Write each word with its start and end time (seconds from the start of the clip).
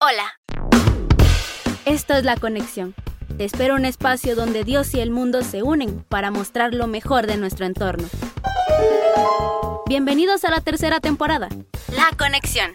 Hola. 0.00 0.38
Esto 1.84 2.14
es 2.14 2.22
La 2.22 2.36
Conexión. 2.36 2.94
Te 3.36 3.44
espero 3.44 3.74
un 3.74 3.84
espacio 3.84 4.36
donde 4.36 4.62
Dios 4.62 4.94
y 4.94 5.00
el 5.00 5.10
mundo 5.10 5.42
se 5.42 5.64
unen 5.64 6.04
para 6.08 6.30
mostrar 6.30 6.72
lo 6.72 6.86
mejor 6.86 7.26
de 7.26 7.36
nuestro 7.36 7.66
entorno. 7.66 8.06
Bienvenidos 9.88 10.44
a 10.44 10.52
la 10.52 10.60
tercera 10.60 11.00
temporada. 11.00 11.48
La 11.96 12.16
Conexión. 12.16 12.70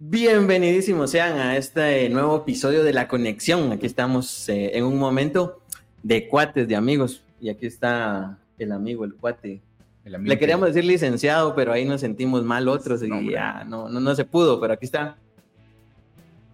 Bienvenidísimos 0.00 1.12
sean 1.12 1.38
a 1.38 1.56
este 1.56 2.08
nuevo 2.08 2.38
episodio 2.38 2.82
de 2.82 2.92
La 2.92 3.06
Conexión. 3.06 3.70
Aquí 3.70 3.86
estamos 3.86 4.48
eh, 4.48 4.76
en 4.76 4.82
un 4.82 4.98
momento 4.98 5.62
de 6.02 6.26
cuates, 6.26 6.66
de 6.66 6.74
amigos. 6.74 7.22
Y 7.40 7.50
aquí 7.50 7.66
está 7.66 8.40
el 8.58 8.72
amigo, 8.72 9.04
el 9.04 9.14
cuate. 9.14 9.62
Le 10.08 10.38
queríamos 10.38 10.68
decir 10.68 10.84
licenciado, 10.84 11.54
pero 11.54 11.72
ahí 11.72 11.84
nos 11.84 12.00
sentimos 12.00 12.44
mal 12.44 12.68
otros 12.68 13.02
y 13.02 13.30
ya 13.30 13.64
no, 13.64 13.88
no, 13.88 14.00
no 14.00 14.14
se 14.14 14.24
pudo, 14.24 14.60
pero 14.60 14.72
aquí 14.72 14.86
está. 14.86 15.16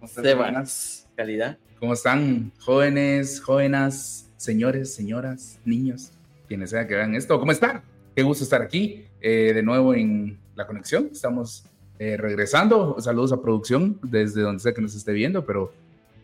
Sebas, 0.05 1.07
calidad. 1.15 1.57
¿Cómo 1.79 1.93
están, 1.93 2.51
jóvenes, 2.59 3.41
jóvenes, 3.41 4.31
señores, 4.37 4.93
señoras, 4.93 5.59
niños, 5.65 6.11
quienes 6.47 6.69
sea 6.69 6.87
que 6.87 6.95
vean 6.95 7.15
esto? 7.15 7.39
¿Cómo 7.39 7.51
están? 7.51 7.81
Qué 8.15 8.23
gusto 8.23 8.43
estar 8.43 8.61
aquí 8.61 9.05
eh, 9.21 9.51
de 9.53 9.63
nuevo 9.63 9.93
en 9.93 10.39
La 10.55 10.67
Conexión. 10.67 11.09
Estamos 11.11 11.65
eh, 11.99 12.17
regresando, 12.17 12.97
saludos 12.99 13.33
a 13.33 13.41
producción 13.41 13.99
desde 14.03 14.41
donde 14.41 14.61
sea 14.61 14.73
que 14.73 14.81
nos 14.81 14.95
esté 14.95 15.11
viendo, 15.11 15.45
pero 15.45 15.73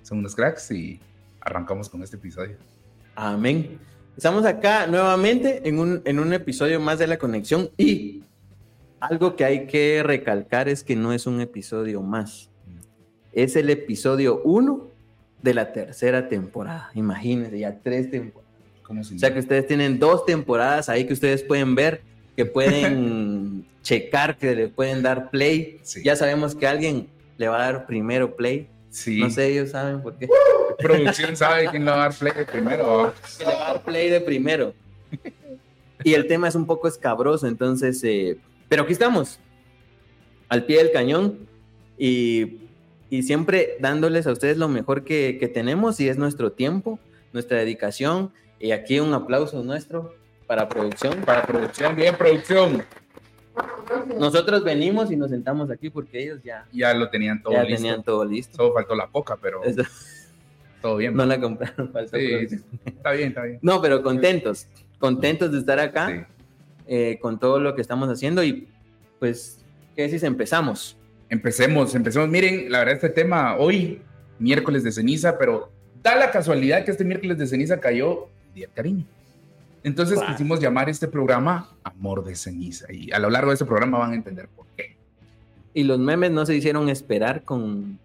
son 0.01 0.19
unos 0.19 0.35
cracks 0.35 0.71
y 0.71 0.99
arrancamos 1.41 1.89
con 1.89 2.01
este 2.03 2.15
episodio. 2.15 2.57
Amén. 3.15 3.79
Estamos 4.17 4.45
acá 4.45 4.87
nuevamente 4.87 5.67
en 5.67 5.79
un, 5.79 6.01
en 6.05 6.19
un 6.19 6.33
episodio 6.33 6.79
más 6.79 6.99
de 6.99 7.07
la 7.07 7.17
conexión 7.17 7.69
y 7.77 8.23
algo 8.99 9.35
que 9.35 9.45
hay 9.45 9.65
que 9.65 10.03
recalcar 10.03 10.69
es 10.69 10.83
que 10.83 10.95
no 10.95 11.13
es 11.13 11.25
un 11.25 11.41
episodio 11.41 12.01
más. 12.01 12.49
Es 13.33 13.55
el 13.55 13.69
episodio 13.69 14.41
1 14.43 14.87
de 15.41 15.53
la 15.53 15.73
tercera 15.73 16.29
temporada. 16.29 16.91
Imagínense, 16.93 17.57
ya 17.57 17.79
tres 17.81 18.11
temporadas. 18.11 19.11
o 19.11 19.17
sea 19.17 19.33
que 19.33 19.39
ustedes 19.39 19.67
tienen 19.67 19.97
dos 19.97 20.25
temporadas 20.25 20.89
ahí 20.89 21.05
que 21.05 21.13
ustedes 21.13 21.41
pueden 21.41 21.73
ver, 21.73 22.01
que 22.35 22.45
pueden 22.45 23.65
checar, 23.81 24.37
que 24.37 24.55
le 24.55 24.67
pueden 24.67 25.01
dar 25.01 25.31
play. 25.31 25.79
Ya 26.03 26.15
sabemos 26.15 26.53
que 26.53 26.67
alguien 26.67 27.07
le 27.37 27.47
va 27.47 27.63
a 27.63 27.71
dar 27.71 27.85
primero 27.87 28.35
play. 28.35 28.67
Sí. 28.91 29.19
No 29.19 29.29
sé, 29.29 29.47
ellos 29.47 29.71
saben 29.71 30.01
por 30.01 30.15
qué. 30.17 30.27
Producción 30.77 31.35
sabe 31.35 31.67
quién 31.69 31.85
le 31.85 31.91
va 31.91 31.97
a 31.97 32.09
dar 32.09 32.13
play 32.13 32.33
de 32.33 32.45
primero. 32.45 33.13
Que 33.37 33.45
le 33.45 33.53
va 33.53 33.69
a 33.69 33.73
dar 33.73 33.83
play 33.83 34.09
de 34.09 34.21
primero. 34.21 34.73
Y 36.03 36.13
el 36.13 36.27
tema 36.27 36.47
es 36.47 36.55
un 36.55 36.65
poco 36.65 36.87
escabroso, 36.87 37.47
entonces, 37.47 38.03
eh, 38.03 38.37
pero 38.67 38.83
aquí 38.83 38.93
estamos, 38.93 39.39
al 40.49 40.65
pie 40.65 40.77
del 40.79 40.91
cañón 40.91 41.47
y, 41.97 42.61
y 43.09 43.23
siempre 43.23 43.77
dándoles 43.79 44.25
a 44.25 44.31
ustedes 44.31 44.57
lo 44.57 44.67
mejor 44.67 45.03
que, 45.03 45.37
que, 45.39 45.47
tenemos 45.47 45.99
y 45.99 46.09
es 46.09 46.17
nuestro 46.17 46.51
tiempo, 46.51 46.99
nuestra 47.33 47.59
dedicación. 47.59 48.31
Y 48.59 48.71
aquí 48.71 48.99
un 48.99 49.13
aplauso 49.13 49.63
nuestro 49.63 50.15
para 50.47 50.67
producción. 50.67 51.21
Para 51.21 51.45
producción, 51.45 51.95
bien 51.95 52.15
producción. 52.15 52.83
Nosotros 54.17 54.63
venimos 54.63 55.11
y 55.11 55.15
nos 55.15 55.31
sentamos 55.31 55.69
aquí 55.69 55.89
porque 55.89 56.23
ellos 56.23 56.39
ya... 56.43 56.65
Ya 56.71 56.93
lo 56.93 57.09
tenían 57.09 57.41
todo 57.41 57.53
ya 57.53 57.63
listo. 57.63 57.77
tenían 57.77 58.03
todo 58.03 58.25
listo. 58.25 58.55
Solo 58.57 58.73
faltó 58.73 58.95
la 58.95 59.07
poca, 59.07 59.37
pero... 59.41 59.61
Todo 60.81 60.97
bien. 60.97 61.15
No 61.15 61.25
la 61.25 61.39
compraron. 61.39 61.91
Sí, 62.11 62.57
está 62.85 63.11
bien, 63.11 63.29
está 63.29 63.43
bien. 63.43 63.59
No, 63.61 63.81
pero 63.81 64.01
contentos. 64.01 64.67
Contentos 64.97 65.51
de 65.51 65.59
estar 65.59 65.79
acá 65.79 66.27
eh, 66.87 67.19
con 67.21 67.39
todo 67.39 67.59
lo 67.59 67.75
que 67.75 67.81
estamos 67.81 68.09
haciendo 68.09 68.43
y 68.43 68.67
pues, 69.19 69.63
¿qué 69.95 70.03
decís? 70.03 70.23
Empezamos. 70.23 70.97
Empecemos, 71.29 71.93
empecemos. 71.95 72.27
Miren, 72.27 72.71
la 72.71 72.79
verdad 72.79 72.95
este 72.95 73.09
tema 73.09 73.55
hoy, 73.57 74.01
miércoles 74.39 74.83
de 74.83 74.91
ceniza, 74.91 75.37
pero 75.37 75.71
da 76.01 76.15
la 76.15 76.31
casualidad 76.31 76.83
que 76.83 76.91
este 76.91 77.05
miércoles 77.05 77.37
de 77.37 77.47
ceniza 77.47 77.79
cayó 77.79 78.27
Día 78.53 78.67
Cariño. 78.73 79.05
Entonces 79.83 80.19
quisimos 80.27 80.59
llamar 80.59 80.89
este 80.89 81.07
programa 81.07 81.69
Amor 81.83 82.23
de 82.23 82.35
Ceniza 82.35 82.91
y 82.91 83.11
a 83.11 83.19
lo 83.19 83.29
largo 83.29 83.49
de 83.49 83.55
este 83.55 83.65
programa 83.65 83.97
van 83.97 84.11
a 84.11 84.15
entender 84.15 84.47
por 84.47 84.67
qué. 84.77 84.95
Y 85.73 85.83
los 85.83 85.99
memes 85.99 86.31
no 86.31 86.45
se 86.45 86.55
hicieron 86.55 86.89
esperar 86.89 87.43
con, 87.43 87.99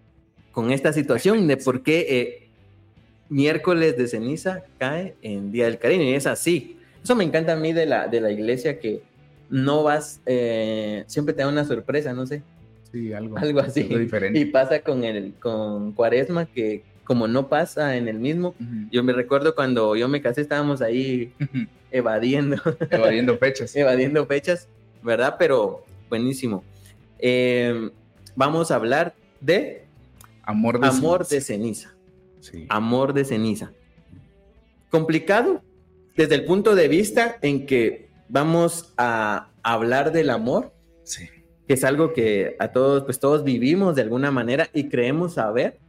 con 0.51 0.71
esta 0.71 0.91
situación 0.93 1.47
de 1.47 1.57
por 1.57 1.83
qué 1.83 2.05
eh, 2.09 2.47
miércoles 3.29 3.97
de 3.97 4.07
ceniza 4.07 4.63
cae 4.79 5.15
en 5.21 5.51
Día 5.51 5.65
del 5.65 5.77
Cariño 5.77 6.03
y 6.03 6.13
es 6.13 6.25
así. 6.25 6.77
Eso 7.03 7.15
me 7.15 7.23
encanta 7.23 7.53
a 7.53 7.55
mí 7.57 7.73
de 7.73 7.85
la, 7.85 8.07
de 8.07 8.21
la 8.21 8.31
iglesia 8.31 8.79
que 8.79 9.01
no 9.49 9.83
vas, 9.83 10.19
eh, 10.25 11.03
siempre 11.07 11.33
te 11.33 11.41
da 11.41 11.47
una 11.47 11.65
sorpresa, 11.65 12.13
no 12.13 12.25
sé. 12.25 12.41
Sí, 12.91 13.13
algo, 13.13 13.37
algo 13.37 13.59
así. 13.59 13.83
diferente. 13.83 14.39
Y 14.39 14.45
pasa 14.45 14.79
con, 14.79 15.03
el, 15.03 15.33
con 15.39 15.91
Cuaresma 15.91 16.45
que 16.45 16.83
como 17.07 17.29
no 17.29 17.47
pasa 17.47 17.95
en 17.95 18.09
el 18.09 18.19
mismo, 18.19 18.49
uh 18.59 18.63
-huh. 18.63 18.89
yo 18.91 19.01
me 19.01 19.13
recuerdo 19.13 19.55
cuando 19.55 19.95
yo 19.95 20.09
me 20.09 20.21
casé 20.21 20.41
estábamos 20.41 20.81
ahí 20.81 21.33
uh 21.39 21.43
-huh. 21.45 21.67
evadiendo. 21.89 22.57
Evadiendo 22.91 23.37
fechas. 23.39 23.73
evadiendo 23.77 24.25
fechas, 24.25 24.67
¿verdad? 25.01 25.37
Pero 25.39 25.85
buenísimo. 26.09 26.65
Eh, 27.17 27.91
vamos 28.35 28.71
a 28.71 28.75
hablar 28.75 29.15
de 29.39 29.85
amor 30.43 30.81
de 30.81 30.87
amor 30.87 31.23
ceniza. 31.23 31.35
De 31.35 31.41
ceniza. 31.41 31.95
Sí. 32.41 32.65
Amor 32.67 33.13
de 33.13 33.23
ceniza. 33.23 33.71
Complicado 34.89 35.61
desde 36.17 36.35
el 36.35 36.43
punto 36.43 36.75
de 36.75 36.89
vista 36.89 37.37
en 37.41 37.65
que 37.65 38.09
vamos 38.27 38.93
a 38.97 39.47
hablar 39.63 40.11
del 40.11 40.29
amor. 40.29 40.73
Sí. 41.03 41.29
Que 41.69 41.75
es 41.75 41.85
algo 41.85 42.11
que 42.11 42.57
a 42.59 42.73
todos, 42.73 43.05
pues 43.05 43.17
todos 43.21 43.45
vivimos 43.45 43.95
de 43.95 44.01
alguna 44.01 44.29
manera 44.29 44.67
y 44.73 44.89
creemos 44.89 45.35
saber 45.35 45.79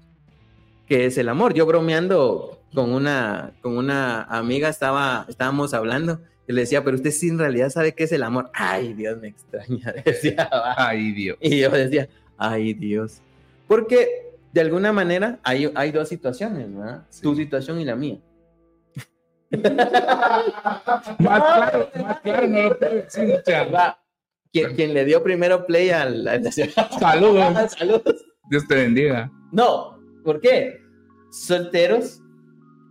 que 0.88 1.06
es 1.06 1.18
el 1.18 1.28
amor. 1.28 1.54
Yo 1.54 1.66
bromeando 1.66 2.62
con 2.74 2.90
una, 2.90 3.52
con 3.60 3.76
una 3.76 4.22
amiga 4.22 4.68
estaba, 4.68 5.26
estábamos 5.28 5.74
hablando 5.74 6.20
y 6.46 6.52
le 6.54 6.62
decía, 6.62 6.82
pero 6.82 6.96
usted 6.96 7.10
sí 7.10 7.28
en 7.28 7.38
realidad 7.38 7.68
sabe 7.68 7.94
qué 7.94 8.04
es 8.04 8.12
el 8.12 8.22
amor. 8.22 8.50
Ay, 8.54 8.94
Dios 8.94 9.18
me 9.20 9.28
extraña. 9.28 9.92
Decía, 10.04 10.48
ay, 10.76 11.12
Dios. 11.12 11.36
Y 11.40 11.60
yo 11.60 11.70
decía, 11.70 12.08
ay, 12.38 12.72
Dios. 12.72 13.20
Porque 13.66 14.32
de 14.52 14.62
alguna 14.62 14.92
manera 14.92 15.38
hay, 15.42 15.70
hay 15.74 15.92
dos 15.92 16.08
situaciones, 16.08 16.74
¿verdad? 16.74 17.06
Sí. 17.10 17.20
Tu 17.20 17.36
situación 17.36 17.80
y 17.80 17.84
la 17.84 17.96
mía. 17.96 18.18
más 19.50 19.62
claro, 21.18 21.90
más 22.02 22.20
claro, 22.20 22.48
no 22.48 22.62
lo 22.62 22.78
puedo 22.78 22.94
decir. 22.94 23.42
Quien, 24.50 24.74
quien, 24.74 24.94
le 24.94 25.04
dio 25.04 25.22
primero 25.22 25.66
play 25.66 25.90
al... 25.90 26.26
al... 26.26 26.50
Saludos. 26.50 27.72
Saludos. 27.78 28.24
Dios 28.48 28.66
te 28.66 28.74
bendiga. 28.74 29.30
No, 29.52 29.97
¿por 30.28 30.42
qué? 30.42 30.82
Solteros 31.30 32.22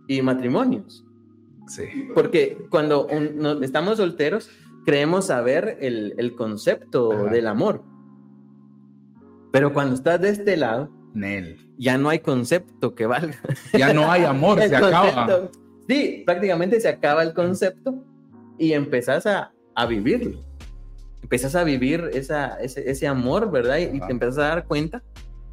y 0.08 0.22
matrimonios. 0.22 1.06
Sí. 1.68 1.84
Porque 2.12 2.58
cuando 2.68 3.06
un, 3.06 3.38
no, 3.38 3.62
estamos 3.62 3.98
solteros, 3.98 4.50
creemos 4.84 5.26
saber 5.26 5.78
el, 5.80 6.14
el 6.18 6.34
concepto 6.34 7.12
Ajá. 7.12 7.30
del 7.30 7.46
amor. 7.46 7.84
Pero 9.52 9.72
cuando 9.72 9.94
estás 9.94 10.20
de 10.20 10.30
este 10.30 10.56
lado, 10.56 10.90
Nel. 11.14 11.58
ya 11.78 11.96
no 11.96 12.08
hay 12.08 12.18
concepto 12.18 12.96
que 12.96 13.06
valga. 13.06 13.38
Ya 13.72 13.92
no 13.92 14.10
hay 14.10 14.24
amor, 14.24 14.58
se 14.60 14.68
concepto, 14.70 14.96
acaba. 14.96 15.50
Sí, 15.88 16.24
prácticamente 16.26 16.80
se 16.80 16.88
acaba 16.88 17.22
el 17.22 17.34
concepto 17.34 18.04
y 18.58 18.72
empezás 18.72 19.26
a, 19.26 19.52
a 19.76 19.86
vivirlo. 19.86 20.40
Empezás 21.22 21.54
a 21.54 21.62
vivir 21.62 22.10
esa, 22.14 22.56
ese, 22.60 22.90
ese 22.90 23.06
amor, 23.06 23.48
¿verdad? 23.52 23.78
Y, 23.78 23.96
y 23.96 24.00
te 24.00 24.10
empezás 24.10 24.38
a 24.38 24.48
dar 24.48 24.66
cuenta 24.66 25.04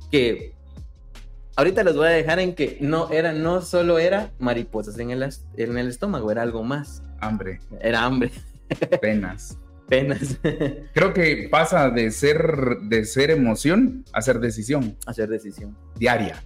que 0.10 0.55
ahorita 1.56 1.84
los 1.84 1.96
voy 1.96 2.08
a 2.08 2.12
dejar 2.12 2.40
en 2.40 2.56
que 2.56 2.78
no 2.82 3.10
era, 3.12 3.34
no 3.34 3.62
solo 3.62 4.00
era 4.00 4.32
mariposas 4.40 4.98
en 5.00 5.12
el, 5.12 5.24
en 5.58 5.78
el 5.78 5.88
estómago, 5.88 6.32
era 6.32 6.42
algo 6.42 6.64
más. 6.64 7.04
Hambre. 7.20 7.60
Era 7.82 8.04
hambre. 8.04 8.32
Penas. 9.02 9.58
Penas. 9.88 10.40
Creo 10.94 11.14
que 11.14 11.48
pasa 11.50 11.90
de 11.90 12.12
ser, 12.12 12.80
de 12.84 13.06
ser 13.06 13.32
emoción 13.32 14.04
a 14.14 14.22
ser 14.22 14.40
decisión. 14.40 14.98
A 15.06 15.14
ser 15.14 15.30
decisión. 15.30 15.78
Diaria. 15.96 16.44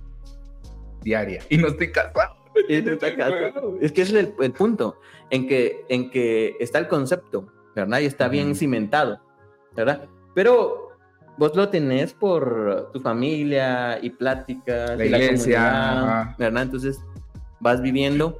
Diaria. 1.01 1.41
Y 1.49 1.57
no 1.57 1.69
estoy 1.69 1.91
casado. 1.91 2.35
Y 2.67 2.81
no 2.81 2.93
estoy 2.93 3.15
casado. 3.15 3.77
Es 3.81 3.91
que 3.91 4.01
es 4.01 4.11
el, 4.11 4.33
el, 4.39 4.51
punto 4.51 4.99
en 5.29 5.47
que, 5.47 5.85
en 5.87 6.09
que 6.11 6.57
está 6.59 6.79
el 6.79 6.87
concepto, 6.87 7.51
¿verdad? 7.75 7.99
Y 7.99 8.05
está 8.05 8.27
bien 8.27 8.55
cimentado, 8.55 9.21
¿verdad? 9.75 10.09
Pero 10.35 10.88
vos 11.39 11.55
lo 11.55 11.69
tenés 11.69 12.13
por 12.13 12.91
tu 12.91 12.99
familia 12.99 13.97
y 14.01 14.09
pláticas. 14.11 14.97
La 14.97 15.05
iglesia. 15.05 15.61
La 15.61 16.35
¿Verdad? 16.37 16.63
Entonces 16.63 16.99
vas 17.61 17.81
viviendo 17.81 18.37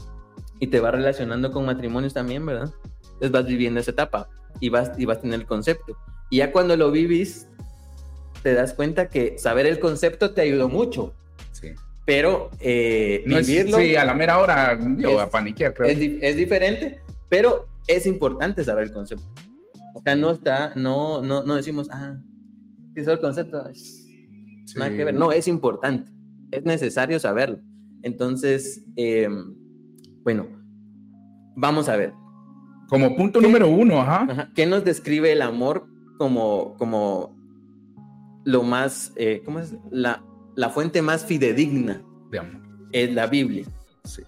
y 0.60 0.66
te 0.66 0.78
vas 0.78 0.92
relacionando 0.92 1.50
con 1.50 1.64
matrimonios 1.64 2.12
también, 2.12 2.44
¿verdad? 2.44 2.70
Entonces 3.04 3.30
vas 3.32 3.46
viviendo 3.46 3.80
esa 3.80 3.90
etapa 3.90 4.28
y 4.60 4.68
vas, 4.68 4.92
y 4.98 5.06
vas 5.06 5.18
a 5.18 5.20
tener 5.22 5.40
el 5.40 5.46
concepto. 5.46 5.96
Y 6.30 6.38
ya 6.38 6.52
cuando 6.52 6.76
lo 6.76 6.90
vivís, 6.90 7.48
te 8.42 8.52
das 8.52 8.74
cuenta 8.74 9.08
que 9.08 9.38
saber 9.38 9.66
el 9.66 9.80
concepto 9.80 10.32
te 10.32 10.42
ayudó 10.42 10.68
mucho. 10.68 11.14
Sí. 11.52 11.72
Pero 12.04 12.50
eh, 12.60 13.22
no 13.26 13.38
vivirlo. 13.38 13.78
Es, 13.78 13.88
sí, 13.88 13.96
a 13.96 14.04
la 14.04 14.12
mera 14.12 14.38
hora 14.38 14.78
yo 14.98 15.10
es, 15.10 15.20
a 15.20 15.30
paniquear, 15.30 15.72
creo. 15.72 15.88
Es, 15.88 15.98
es 16.20 16.36
diferente, 16.36 17.00
pero 17.30 17.66
es 17.86 18.06
importante 18.06 18.62
saber 18.62 18.84
el 18.84 18.92
concepto. 18.92 19.24
O 19.94 20.02
sea, 20.02 20.16
no 20.16 20.32
está, 20.32 20.72
no, 20.74 21.22
no, 21.22 21.44
no 21.44 21.54
decimos, 21.54 21.88
ah, 21.90 22.16
¿qué 22.94 23.00
es 23.00 23.08
el 23.08 23.20
concepto? 23.20 23.66
Es- 23.68 23.98
Sí. 24.64 24.78
Nada 24.78 24.90
que 24.96 25.04
ver. 25.04 25.14
No, 25.14 25.32
es 25.32 25.48
importante. 25.48 26.10
Es 26.52 26.64
necesario 26.64 27.18
saberlo. 27.18 27.58
Entonces, 28.02 28.84
eh, 28.96 29.28
bueno, 30.22 30.46
vamos 31.56 31.88
a 31.88 31.96
ver. 31.96 32.12
Como 32.88 33.16
punto 33.16 33.40
¿Qué? 33.40 33.46
número 33.46 33.68
uno, 33.68 34.00
ajá. 34.00 34.26
Ajá. 34.30 34.50
¿Qué 34.54 34.64
nos 34.66 34.84
describe 34.84 35.32
el 35.32 35.42
amor 35.42 35.86
como, 36.16 36.74
como 36.78 37.36
lo 38.44 38.62
más, 38.62 39.12
eh, 39.16 39.42
¿cómo 39.44 39.58
es? 39.58 39.74
La, 39.90 40.22
la 40.54 40.70
fuente 40.70 41.02
más 41.02 41.24
fidedigna 41.24 42.00
De 42.30 42.38
amor. 42.38 42.62
es 42.92 43.12
la 43.12 43.26
Biblia. 43.26 43.64
Sí. 44.04 44.22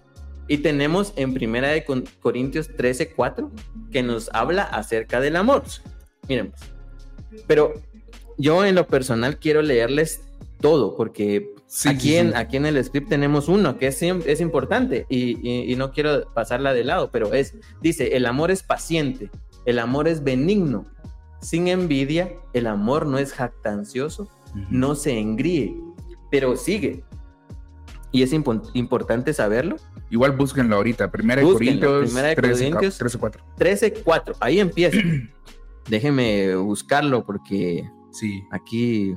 Y 0.47 0.57
tenemos 0.59 1.13
en 1.15 1.33
Primera 1.33 1.69
de 1.69 1.85
Corintios 2.19 2.69
13, 2.75 3.13
4, 3.15 3.51
que 3.91 4.03
nos 4.03 4.29
habla 4.33 4.63
acerca 4.63 5.19
del 5.21 5.37
amor. 5.37 5.63
Miren, 6.27 6.51
pues. 6.51 7.43
pero 7.47 7.73
yo 8.37 8.65
en 8.65 8.75
lo 8.75 8.87
personal 8.87 9.37
quiero 9.39 9.61
leerles 9.61 10.21
todo, 10.61 10.95
porque 10.95 11.53
Sí, 11.67 11.89
aquí, 11.89 11.99
sí, 12.09 12.15
en, 12.17 12.35
aquí 12.35 12.57
en 12.57 12.65
el 12.67 12.81
script 12.83 13.09
tenemos 13.09 13.47
uno 13.49 13.77
que 13.77 13.87
es, 13.87 14.01
es 14.01 14.39
importante 14.39 15.05
y, 15.09 15.37
y- 15.47 15.71
y 15.71 15.75
no 15.75 15.91
quiero 15.91 16.31
pasarla 16.33 16.73
de 16.73 16.83
lado, 16.83 17.09
pero 17.11 17.33
es, 17.33 17.55
dice, 17.81 18.15
el 18.15 18.25
amor 18.27 18.51
es 18.51 18.61
paciente, 18.63 19.29
el 19.65 19.79
amor 19.79 20.07
es 20.07 20.23
benigno, 20.23 20.85
sin 21.41 21.67
envidia, 21.67 22.31
el 22.53 22.67
amor 22.67 23.07
no 23.07 23.17
es 23.17 23.33
jactancioso, 23.33 24.23
Ujú. 24.51 24.65
no 24.69 24.95
se 24.95 25.17
engríe, 25.19 25.75
pero 26.31 26.55
sigue. 26.55 27.03
Y 28.11 28.21
es 28.23 28.31
impo- 28.31 28.69
importante 28.73 29.33
saberlo. 29.33 29.75
Igual 30.09 30.31
búsquenlo 30.33 30.75
ahorita. 30.77 31.11
Primera 31.11 31.41
de 31.41 31.51
Corintios, 31.51 32.05
Primera 32.05 32.27
de 32.29 32.35
13, 32.35 32.69
Corintios. 32.71 32.97
13, 32.97 33.17
4. 33.19 33.43
13.4, 33.57 34.35
ahí 34.39 34.59
empieza. 34.59 34.97
Déjeme 35.89 36.55
buscarlo 36.55 37.25
porque 37.25 37.89
Sí. 38.19 38.43
aquí 38.51 39.15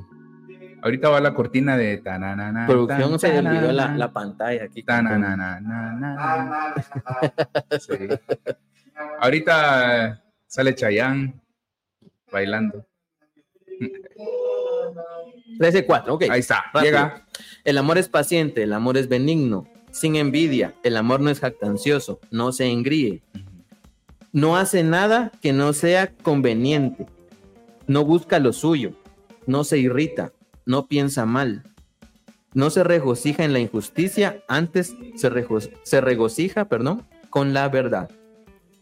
Ahorita 0.81 1.09
va 1.09 1.19
la 1.19 1.33
cortina 1.33 1.75
de 1.77 1.97
tananana. 1.97 2.65
producción 2.65 3.11
tan, 3.11 3.19
se 3.19 3.41
le 3.41 3.49
olvidó 3.49 3.71
la, 3.71 4.13
pantalla 4.13 4.63
aquí. 4.63 4.83
tananana, 4.83 5.59
Sí. 7.79 7.93
Ahorita 9.19 10.23
sale 10.47 10.75
Chayanne 10.75 11.33
bailando. 12.31 12.85
13.4, 15.59 16.03
ok. 16.07 16.23
Ahí 16.29 16.39
está. 16.39 16.63
Rápido. 16.73 16.83
Llega. 16.83 17.25
El 17.63 17.77
amor 17.77 17.97
es 17.97 18.07
paciente, 18.07 18.63
el 18.63 18.73
amor 18.73 18.97
es 18.97 19.09
benigno, 19.09 19.67
sin 19.91 20.15
envidia, 20.15 20.73
el 20.83 20.97
amor 20.97 21.19
no 21.19 21.29
es 21.29 21.39
jactancioso, 21.39 22.19
no 22.31 22.51
se 22.51 22.67
engríe, 22.67 23.21
no 24.31 24.57
hace 24.57 24.83
nada 24.83 25.31
que 25.41 25.53
no 25.53 25.73
sea 25.73 26.13
conveniente, 26.21 27.05
no 27.89 28.05
busca 28.05 28.37
lo 28.37 28.53
suyo, 28.53 28.91
no 29.47 29.63
se 29.63 29.79
irrita, 29.79 30.31
no 30.65 30.85
piensa 30.85 31.25
mal, 31.25 31.63
no 32.53 32.69
se 32.69 32.83
regocija 32.83 33.43
en 33.43 33.51
la 33.51 33.59
injusticia, 33.59 34.43
antes 34.47 34.95
se, 35.15 35.29
rego- 35.31 35.71
se 35.81 35.99
regocija, 35.99 36.65
perdón, 36.65 37.03
con 37.31 37.53
la 37.53 37.67
verdad. 37.67 38.11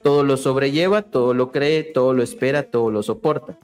Todo 0.04 0.24
lo 0.24 0.36
sobrelleva, 0.36 1.04
todo 1.04 1.34
lo 1.34 1.54
cree, 1.54 1.84
todo 1.84 2.14
lo 2.14 2.22
espera, 2.22 2.64
todo 2.64 2.92
lo 2.92 3.02
soporta. 3.02 3.58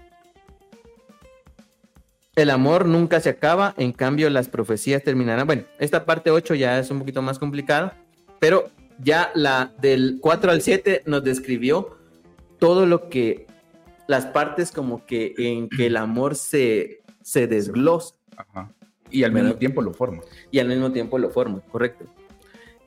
El 2.36 2.50
amor 2.50 2.86
nunca 2.86 3.20
se 3.20 3.30
acaba, 3.30 3.74
en 3.78 3.92
cambio 3.92 4.30
las 4.30 4.48
profecías 4.48 5.04
terminarán. 5.04 5.46
Bueno, 5.46 5.64
esta 5.78 6.06
parte 6.06 6.32
8 6.32 6.56
ya 6.56 6.80
es 6.80 6.90
un 6.90 7.00
poquito 7.00 7.22
más 7.22 7.38
complicada, 7.38 7.98
pero 8.40 8.70
ya 9.00 9.30
la 9.36 9.74
del 9.82 10.20
4 10.22 10.52
al 10.52 10.62
7 10.62 11.04
nos 11.06 11.22
describió 11.24 11.98
todo 12.60 12.86
lo 12.86 13.10
que 13.10 13.46
las 14.08 14.26
partes 14.26 14.72
como 14.72 15.06
que 15.06 15.34
en 15.38 15.70
que 15.70 15.88
el 15.88 15.98
amor 15.98 16.36
se, 16.36 17.02
se 17.22 17.48
desglosa 17.48 18.16
Ajá. 18.36 18.72
Y 19.10 19.24
al 19.24 19.32
mismo 19.32 19.54
tiempo 19.56 19.82
lo 19.82 19.94
forma. 19.94 20.24
y 20.50 20.60
al 20.60 20.68
mismo 20.68 20.92
tiempo 20.92 21.20
lo 21.20 21.30
forma, 21.30 21.62
correcto. 21.72 22.06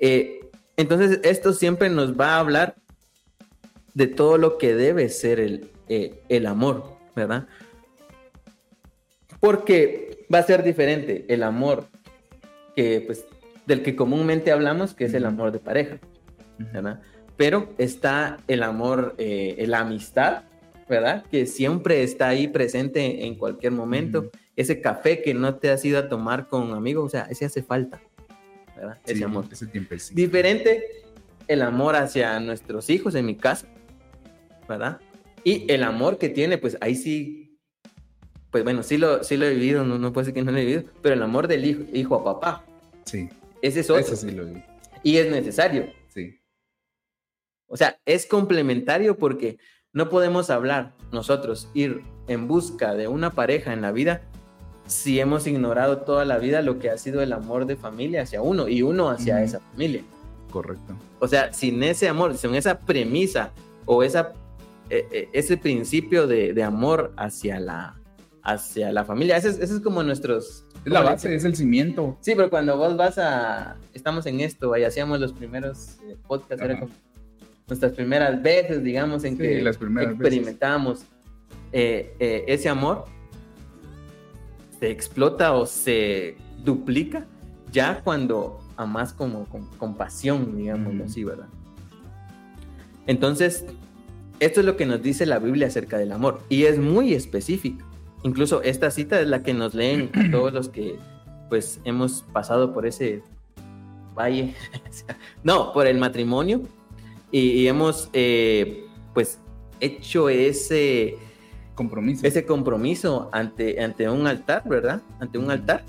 Eh, 0.00 0.40
entonces, 0.76 1.20
esto 1.22 1.52
siempre 1.52 1.88
nos 1.88 2.18
va 2.18 2.34
a 2.34 2.40
hablar 2.40 2.74
de 3.94 4.08
todo 4.08 4.36
lo 4.36 4.58
que 4.58 4.74
debe 4.74 5.08
ser 5.08 5.40
el, 5.40 5.70
eh, 5.88 6.20
el 6.28 6.46
amor, 6.46 6.96
¿verdad? 7.14 7.46
Porque 9.40 10.26
va 10.32 10.40
a 10.40 10.42
ser 10.42 10.64
diferente 10.64 11.24
el 11.28 11.44
amor 11.44 11.86
que, 12.74 13.02
pues, 13.06 13.24
del 13.66 13.82
que 13.82 13.94
comúnmente 13.94 14.50
hablamos, 14.50 14.94
que 14.94 15.04
es 15.04 15.14
el 15.14 15.24
amor 15.24 15.52
de 15.52 15.60
pareja, 15.60 15.98
¿verdad? 16.58 17.00
Pero 17.36 17.72
está 17.78 18.38
el 18.48 18.62
amor, 18.62 19.14
eh, 19.18 19.64
la 19.68 19.80
amistad, 19.80 20.42
¿verdad? 20.88 21.24
Que 21.30 21.46
siempre 21.46 22.02
está 22.02 22.28
ahí 22.28 22.48
presente 22.48 23.24
en 23.26 23.34
cualquier 23.36 23.72
momento. 23.72 24.30
Ese 24.54 24.80
café 24.80 25.22
que 25.22 25.34
no 25.34 25.56
te 25.56 25.70
has 25.70 25.84
ido 25.84 25.98
a 25.98 26.08
tomar 26.08 26.48
con 26.48 26.72
amigos, 26.72 27.04
o 27.06 27.08
sea, 27.08 27.22
ese 27.30 27.44
hace 27.44 27.62
falta, 27.62 28.00
¿verdad? 28.76 28.98
Ese 29.04 29.16
Sí, 29.16 29.22
amor. 29.22 29.44
Ese 29.50 29.66
tiempecito. 29.66 30.14
Diferente 30.16 30.84
el 31.48 31.62
amor 31.62 31.94
hacia 31.96 32.38
nuestros 32.40 32.88
hijos, 32.90 33.14
en 33.14 33.26
mi 33.26 33.36
caso, 33.36 33.66
¿verdad? 34.68 35.00
Y 35.44 35.70
el 35.72 35.82
amor 35.84 36.18
que 36.18 36.28
tiene, 36.28 36.58
pues 36.58 36.76
ahí 36.80 36.94
sí, 36.96 37.58
pues 38.50 38.64
bueno, 38.64 38.82
sí 38.82 38.96
lo, 38.96 39.22
sí 39.22 39.36
lo 39.36 39.46
he 39.46 39.50
vivido, 39.54 39.84
no, 39.84 39.98
no 39.98 40.12
puedo 40.12 40.24
decir 40.24 40.34
que 40.34 40.42
no 40.42 40.50
lo 40.50 40.58
he 40.58 40.64
vivido, 40.64 40.84
pero 41.02 41.14
el 41.14 41.22
amor 41.22 41.46
del 41.46 41.64
hijo, 41.64 41.82
hijo 41.92 42.14
a 42.16 42.24
papá, 42.24 42.64
Sí. 43.04 43.28
ese 43.62 43.80
es 43.80 43.90
otro, 43.90 44.00
Eso 44.02 44.16
sí 44.16 44.30
lo 44.32 44.44
vi. 44.46 44.62
y 45.04 45.18
es 45.18 45.30
necesario. 45.30 45.92
Sí. 46.08 46.40
O 47.68 47.76
sea, 47.76 47.98
es 48.04 48.26
complementario 48.26 49.16
porque 49.16 49.58
no 49.96 50.10
podemos 50.10 50.50
hablar 50.50 50.92
nosotros, 51.10 51.70
ir 51.72 52.02
en 52.28 52.48
busca 52.48 52.94
de 52.94 53.08
una 53.08 53.30
pareja 53.30 53.72
en 53.72 53.80
la 53.80 53.92
vida 53.92 54.20
si 54.86 55.18
hemos 55.20 55.46
ignorado 55.46 56.02
toda 56.02 56.26
la 56.26 56.36
vida 56.36 56.60
lo 56.60 56.78
que 56.78 56.90
ha 56.90 56.98
sido 56.98 57.22
el 57.22 57.32
amor 57.32 57.64
de 57.64 57.76
familia 57.76 58.20
hacia 58.20 58.42
uno 58.42 58.68
y 58.68 58.82
uno 58.82 59.08
hacia 59.08 59.42
esa 59.42 59.58
familia. 59.58 60.02
Correcto. 60.50 60.94
O 61.18 61.26
sea, 61.26 61.50
sin 61.54 61.82
ese 61.82 62.10
amor, 62.10 62.36
sin 62.36 62.54
esa 62.54 62.78
premisa 62.78 63.52
o 63.86 64.02
esa, 64.02 64.34
eh, 64.90 65.08
eh, 65.10 65.28
ese 65.32 65.56
principio 65.56 66.26
de, 66.26 66.52
de 66.52 66.62
amor 66.62 67.14
hacia 67.16 67.58
la, 67.58 67.98
hacia 68.42 68.92
la 68.92 69.06
familia, 69.06 69.38
ese 69.38 69.48
es, 69.48 69.58
ese 69.58 69.76
es 69.76 69.80
como 69.80 70.02
nuestros... 70.02 70.66
Es 70.84 70.92
la 70.92 71.00
¿cómo 71.00 71.08
le 71.08 71.14
base, 71.14 71.34
es 71.34 71.44
el 71.46 71.56
cimiento. 71.56 72.18
Sí, 72.20 72.34
pero 72.36 72.50
cuando 72.50 72.76
vos 72.76 72.94
vas 72.98 73.16
a... 73.16 73.78
Estamos 73.94 74.26
en 74.26 74.40
esto, 74.40 74.74
ahí 74.74 74.84
hacíamos 74.84 75.20
los 75.20 75.32
primeros 75.32 75.96
eh, 76.06 76.18
podcasts, 76.28 76.62
era 76.62 76.78
como 76.78 76.92
nuestras 77.68 77.92
primeras 77.92 78.42
veces, 78.42 78.82
digamos, 78.82 79.24
en 79.24 79.36
Sí, 79.36 79.42
que 79.42 79.62
las 79.62 79.76
primeras 79.76 80.12
experimentábamos 80.12 81.04
eh, 81.72 82.14
eh, 82.18 82.44
ese 82.46 82.68
amor, 82.68 83.04
se 84.78 84.90
explota 84.90 85.52
o 85.52 85.66
se 85.66 86.36
duplica 86.62 87.26
ya 87.72 88.00
cuando 88.02 88.60
amas 88.76 89.12
como 89.12 89.46
con, 89.46 89.66
con 89.78 89.94
pasión, 89.96 90.56
digámoslo 90.56 91.00
Ujú. 91.00 91.10
así, 91.10 91.24
¿verdad? 91.24 91.48
Entonces, 93.06 93.64
esto 94.38 94.60
es 94.60 94.66
lo 94.66 94.76
que 94.76 94.86
nos 94.86 95.02
dice 95.02 95.26
la 95.26 95.38
Biblia 95.38 95.66
acerca 95.66 95.98
del 95.98 96.12
amor 96.12 96.42
y 96.48 96.64
es 96.64 96.78
muy 96.78 97.14
específico. 97.14 97.84
Incluso 98.22 98.62
esta 98.62 98.90
cita 98.90 99.20
es 99.20 99.28
la 99.28 99.42
que 99.42 99.54
nos 99.54 99.74
leen 99.74 100.10
a 100.14 100.30
todos 100.30 100.52
los 100.52 100.68
que 100.68 100.98
pues 101.48 101.80
hemos 101.84 102.22
pasado 102.32 102.72
por 102.72 102.86
ese 102.86 103.22
valle, 104.14 104.54
no, 105.44 105.72
por 105.72 105.86
el 105.86 105.98
matrimonio 105.98 106.62
y, 107.30 107.40
y 107.40 107.68
hemos 107.68 108.10
eh, 108.12 108.86
pues 109.14 109.38
hecho 109.80 110.28
ese, 110.28 111.16
Compromiso. 111.74 112.26
ese 112.26 112.46
compromiso 112.46 113.28
ante, 113.32 113.82
ante 113.82 114.08
un 114.08 114.26
altar, 114.26 114.62
¿verdad? 114.66 115.02
Ante 115.20 115.38
un 115.38 115.50
altar. 115.50 115.84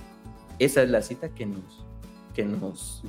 Esa 0.59 0.83
es 0.83 0.89
la 0.89 1.01
cita 1.01 1.29
que 1.29 1.45
nos, 1.45 1.85
que 2.33 2.43
nos 2.43 3.03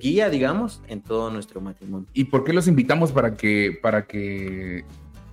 guía, 0.00 0.30
digamos, 0.30 0.82
en 0.86 1.00
todo 1.00 1.30
nuestro 1.30 1.60
matrimonio. 1.60 2.06
¿Y 2.12 2.24
por 2.24 2.44
qué 2.44 2.52
los 2.52 2.68
invitamos 2.68 3.10
para 3.10 3.34
que, 3.34 3.76
para 3.82 4.06
que 4.06 4.84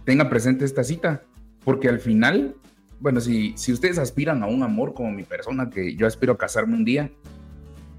tengan 0.05 0.29
presente 0.29 0.65
esta 0.65 0.83
cita? 0.83 1.21
Porque 1.63 1.89
al 1.89 1.99
final, 1.99 2.55
bueno, 2.99 3.21
si, 3.21 3.53
si 3.55 3.71
ustedes 3.71 3.99
aspiran 3.99 4.41
a 4.41 4.47
un 4.47 4.63
amor 4.63 4.93
como 4.93 5.11
mi 5.11 5.23
persona, 5.23 5.69
que 5.69 5.95
yo 5.95 6.07
aspiro 6.07 6.33
a 6.33 6.37
casarme 6.37 6.75
un 6.75 6.85
día, 6.85 7.11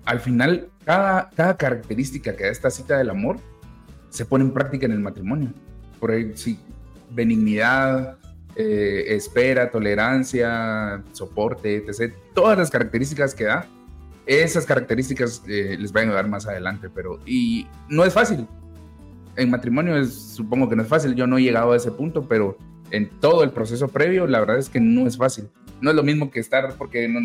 al 0.05 0.21
final, 0.21 0.69
cada, 0.85 1.31
cada 1.31 1.57
característica 1.57 2.35
que 2.35 2.45
da 2.45 2.51
esta 2.51 2.71
cita 2.71 2.99
del 2.99 3.11
amor 3.11 3.39
se 4.15 4.25
pone 4.25 4.45
en 4.45 4.53
práctica 4.53 4.87
en 4.87 4.93
el 4.93 5.01
matrimonio. 5.01 5.51
Por 5.99 6.13
ahí, 6.13 6.33
sí, 6.37 6.59
benignidad, 7.11 8.17
eh, 8.57 9.05
espera, 9.09 9.71
tolerancia, 9.71 11.03
soporte, 11.13 11.77
etc. 11.87 12.15
Todas 12.35 12.57
las 12.59 12.71
características 12.71 13.35
que 13.35 13.45
da, 13.45 13.67
esas 14.27 14.65
características 14.67 15.43
eh, 15.49 15.77
les 15.79 15.93
van 15.93 16.05
a 16.05 16.07
ayudar 16.09 16.29
más 16.29 16.47
adelante, 16.47 16.89
pero 16.95 17.19
y 17.27 17.67
no 17.89 18.05
es 18.05 18.13
fácil. 18.15 18.47
En 19.37 19.51
matrimonio 19.51 19.97
es, 19.97 20.15
supongo 20.15 20.69
que 20.69 20.77
no 20.77 20.83
es 20.83 20.89
fácil, 20.89 21.15
yo 21.17 21.27
no 21.27 21.39
he 21.39 21.43
llegado 21.43 21.73
a 21.73 21.77
ese 21.77 21.91
punto, 21.91 22.29
pero 22.29 22.57
en 22.93 23.11
todo 23.21 23.43
el 23.43 23.51
proceso 23.51 23.89
previo, 23.89 24.27
la 24.29 24.39
verdad 24.41 24.59
es 24.59 24.69
que 24.69 24.79
no 24.81 25.07
es 25.09 25.17
fácil. 25.17 25.49
No 25.81 25.91
es 25.91 25.97
lo 25.97 26.05
mismo 26.05 26.31
que 26.31 26.39
estar, 26.39 26.73
porque 26.79 27.09
no- 27.09 27.21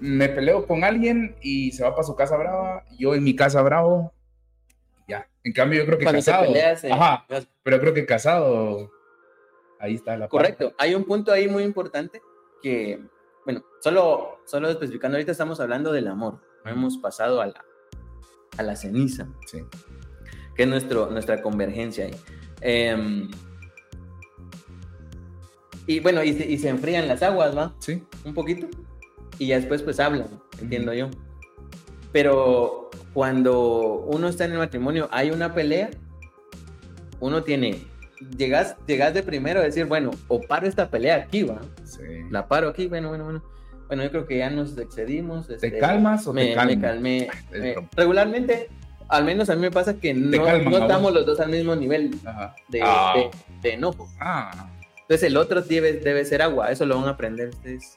me 0.00 0.28
peleo 0.28 0.66
con 0.66 0.82
alguien 0.82 1.36
y 1.40 1.70
se 1.70 1.84
va 1.84 1.92
para 1.92 2.02
su 2.02 2.16
casa 2.16 2.36
brava, 2.36 2.84
yo 2.98 3.14
en 3.14 3.22
mi 3.22 3.36
casa 3.36 3.62
bravo, 3.62 4.12
ya. 5.08 5.28
En 5.42 5.52
cambio, 5.52 5.80
yo 5.80 5.86
creo 5.86 5.98
que 5.98 6.04
Cuando 6.04 6.18
casado. 6.20 6.54
eh, 6.54 6.76
Ajá, 6.90 7.26
pero 7.62 7.80
creo 7.80 7.92
que 7.94 8.06
casado, 8.06 8.90
ahí 9.78 9.94
está 9.94 10.16
la 10.16 10.28
Correcto. 10.28 10.72
Hay 10.78 10.94
un 10.94 11.04
punto 11.04 11.32
ahí 11.32 11.48
muy 11.48 11.62
importante 11.62 12.22
que, 12.62 13.02
bueno, 13.44 13.62
solo, 13.80 14.38
solo 14.46 14.68
especificando, 14.70 15.16
ahorita 15.16 15.32
estamos 15.32 15.60
hablando 15.60 15.92
del 15.92 16.08
amor. 16.08 16.40
No 16.64 16.70
hemos 16.70 16.96
pasado 16.98 17.40
a 17.42 17.46
la, 17.46 17.64
a 18.56 18.62
la 18.62 18.74
ceniza, 18.76 19.28
Sí. 19.46 19.58
que 20.56 20.62
es 20.62 20.68
nuestro, 20.68 21.10
nuestra 21.10 21.42
convergencia 21.42 22.06
ahí. 22.06 22.14
Em, 22.62 23.30
y 25.86 26.00
bueno, 26.00 26.22
y 26.22 26.32
se, 26.32 26.46
y 26.50 26.58
se 26.58 26.70
enfrían 26.70 27.06
las 27.08 27.22
aguas, 27.22 27.56
¿va? 27.56 27.74
Sí. 27.80 28.02
un 28.24 28.32
poquito 28.32 28.66
y 29.38 29.48
ya 29.48 29.56
después 29.56 29.82
pues 29.82 30.00
hablan, 30.00 30.28
entiendo 30.60 30.94
yo. 30.94 31.10
Pero 32.14 32.90
cuando 33.12 34.04
uno 34.06 34.28
está 34.28 34.44
en 34.44 34.52
el 34.52 34.58
matrimonio, 34.58 35.08
hay 35.10 35.32
una 35.32 35.52
pelea, 35.52 35.90
uno 37.18 37.42
tiene, 37.42 37.82
llegas, 38.38 38.76
llegas 38.86 39.12
de 39.14 39.24
primero 39.24 39.58
a 39.58 39.64
decir, 39.64 39.86
bueno, 39.86 40.12
o 40.28 40.40
paro 40.40 40.68
esta 40.68 40.88
pelea 40.88 41.16
aquí, 41.16 41.42
va, 41.42 41.58
sí. 41.82 42.02
la 42.30 42.46
paro 42.46 42.68
aquí, 42.68 42.86
bueno, 42.86 43.08
bueno, 43.08 43.24
bueno. 43.24 43.42
Bueno, 43.88 44.04
yo 44.04 44.10
creo 44.12 44.26
que 44.26 44.38
ya 44.38 44.48
nos 44.48 44.78
excedimos. 44.78 45.48
¿Te 45.48 45.54
este, 45.54 45.78
calmas 45.78 46.24
o 46.28 46.32
me, 46.32 46.46
te 46.46 46.54
calmas? 46.54 46.76
me 46.76 46.80
calmé. 46.80 47.28
Me- 47.50 47.74
regularmente, 47.96 48.68
al 49.08 49.24
menos 49.24 49.50
a 49.50 49.56
mí 49.56 49.60
me 49.62 49.72
pasa 49.72 49.94
que 49.98 50.14
no, 50.14 50.42
calman 50.44 50.70
no 50.70 50.78
estamos 50.78 51.12
los 51.12 51.26
dos 51.26 51.40
al 51.40 51.50
mismo 51.50 51.74
nivel 51.74 52.12
de, 52.68 52.80
Ah. 52.80 53.12
de- 53.16 53.30
de 53.60 53.74
enojo. 53.74 54.08
Ah, 54.20 54.70
Entonces 55.00 55.24
el 55.24 55.36
otro 55.36 55.62
debe, 55.62 55.94
debe 55.94 56.24
ser 56.24 56.42
agua, 56.42 56.70
eso 56.70 56.86
lo 56.86 56.94
van 56.96 57.08
a 57.08 57.10
aprender 57.10 57.48
ustedes. 57.48 57.96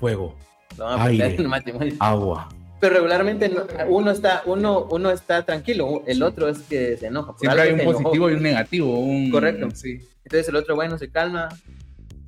fuego, 0.00 0.36
Lo 0.78 0.86
van 0.86 0.94
a 0.94 1.02
aprender 1.02 1.26
Aire. 1.26 1.36
en 1.36 1.42
el 1.42 1.48
matrimonio. 1.48 1.94
agua. 2.00 2.48
Pero 2.82 2.94
regularmente 2.96 3.48
no- 3.48 3.64
uno 3.88 4.10
está, 4.10 4.42
uno, 4.44 4.88
uno 4.90 5.12
está 5.12 5.44
tranquilo, 5.44 6.02
el 6.04 6.20
otro 6.20 6.48
es 6.48 6.58
que 6.62 6.96
se 6.96 7.06
enoja. 7.06 7.28
por 7.30 7.38
Siempre 7.38 7.62
hay 7.62 7.72
un 7.74 7.78
enojó. 7.80 7.98
positivo 8.02 8.28
y 8.28 8.34
un 8.34 8.42
negativo. 8.42 8.98
Un... 8.98 9.30
Correcto. 9.30 9.68
Sí. 9.72 10.00
Entonces 10.24 10.48
el 10.48 10.56
otro, 10.56 10.74
bueno, 10.74 10.98
se 10.98 11.08
calma. 11.08 11.48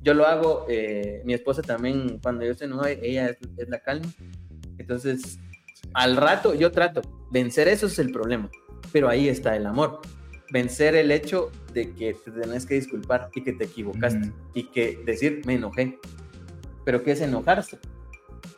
Yo 0.01 0.13
lo 0.13 0.25
hago, 0.25 0.65
eh, 0.69 1.21
mi 1.25 1.33
esposa 1.33 1.61
también, 1.61 2.19
cuando 2.23 2.45
yo 2.45 2.53
se 2.55 2.65
enojo, 2.65 2.85
ella 2.85 3.27
es, 3.31 3.37
es 3.57 3.67
la 3.67 3.79
calma. 3.79 4.07
Entonces, 4.77 5.39
al 5.93 6.15
rato 6.15 6.53
yo 6.53 6.71
trato, 6.71 7.01
vencer 7.31 7.67
eso 7.67 7.87
es 7.87 7.99
el 7.99 8.13
problema, 8.13 8.49
pero 8.93 9.09
ahí 9.09 9.27
está 9.27 9.57
el 9.57 9.65
amor. 9.65 9.99
Vencer 10.53 10.95
el 10.95 11.11
hecho 11.11 11.51
de 11.73 11.91
que 11.95 12.13
te 12.13 12.31
tenés 12.31 12.65
que 12.65 12.75
disculpar 12.75 13.29
y 13.35 13.43
que 13.43 13.51
te 13.51 13.65
equivocaste 13.65 14.29
Ujú. 14.29 14.37
y 14.53 14.63
que 14.71 15.01
decir, 15.05 15.41
me 15.45 15.55
enojé. 15.55 15.99
Pero 16.85 17.03
¿qué 17.03 17.11
es 17.11 17.19
enojarse? 17.19 17.77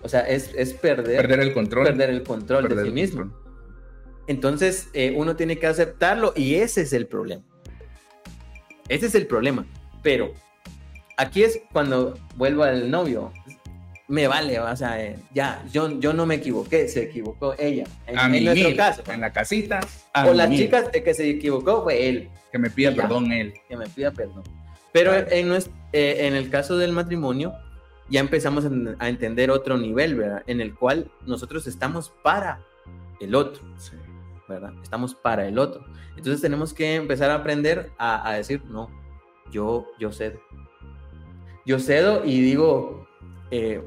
O 0.01 0.09
sea, 0.09 0.21
es, 0.21 0.51
es 0.55 0.73
perder, 0.73 1.17
Perder 1.21 1.39
el 1.41 1.53
control. 1.53 1.85
perder 1.85 2.09
el 2.09 2.23
control 2.23 2.63
Perder 2.63 2.77
de 2.79 2.85
sí 2.85 2.91
mismo. 2.91 3.21
control. 3.21 3.43
Entonces, 4.27 4.89
eh, 4.93 5.13
uno 5.15 5.35
tiene 5.35 5.57
que 5.57 5.67
aceptarlo 5.67 6.33
y 6.35 6.55
ese 6.55 6.81
es 6.81 6.93
el 6.93 7.07
problema. 7.07 7.43
Ese 8.89 9.05
es 9.07 9.15
el 9.15 9.27
problema. 9.27 9.65
Pero 10.03 10.33
aquí 11.17 11.43
es 11.43 11.61
cuando 11.71 12.17
vuelvo 12.35 12.63
al 12.63 12.89
novio. 12.89 13.31
Me 14.09 14.25
vale, 14.27 14.57
o 14.59 14.75
sea, 14.77 15.03
eh, 15.03 15.17
ya, 15.33 15.61
yo, 15.73 15.99
yo 15.99 16.13
no 16.13 16.25
me 16.25 16.35
equivoqué, 16.35 16.87
se 16.87 17.03
equivocó 17.03 17.55
ella. 17.59 17.83
En, 18.05 18.17
A 18.17 18.25
en 18.27 18.45
nuestro 18.45 18.69
mil, 18.69 18.77
caso. 18.77 19.03
En 19.11 19.19
la 19.19 19.33
casita. 19.33 19.81
O 20.25 20.33
las 20.33 20.47
mil. 20.49 20.59
chicas 20.59 20.89
de 20.93 21.03
que 21.03 21.13
se 21.13 21.29
equivocó 21.29 21.83
fue 21.83 22.07
él, 22.07 22.29
Que 22.51 22.57
me 22.57 22.69
pida 22.69 22.93
perdón 22.95 23.31
él. 23.33 23.53
que 23.67 23.75
me 23.75 23.85
pida 23.87 24.11
perdón. 24.11 24.43
Pero 24.93 25.11
Claro. 25.11 25.27
en, 25.31 25.51
eh, 25.91 26.15
en 26.25 26.35
el 26.35 26.49
caso 26.49 26.77
del 26.77 26.93
matrimonio, 26.93 27.53
ya 28.09 28.19
empezamos 28.19 28.65
a, 28.99 29.07
entender 29.09 29.51
otro 29.51 29.77
nivel, 29.77 30.15
¿verdad? 30.15 30.43
En 30.47 30.61
el 30.61 30.73
cual 30.75 31.11
nosotros 31.25 31.67
estamos 31.67 32.09
para 32.23 32.61
el 33.19 33.35
otro. 33.35 33.61
¿verdad? 34.47 34.71
Estamos 34.81 35.13
para 35.13 35.45
el 35.45 35.59
otro. 35.59 35.83
Entonces 36.15 36.39
tenemos 36.39 36.73
que 36.73 36.95
empezar 36.95 37.29
a 37.31 37.35
aprender 37.35 37.91
a, 37.97 38.29
a 38.29 38.35
decir, 38.35 38.63
no, 38.65 38.89
yo, 39.51 39.87
yo 39.99 40.11
cedo. 40.13 40.39
Yo 41.65 41.79
cedo 41.79 42.23
y 42.23 42.39
digo, 42.39 43.07
eh, 43.51 43.83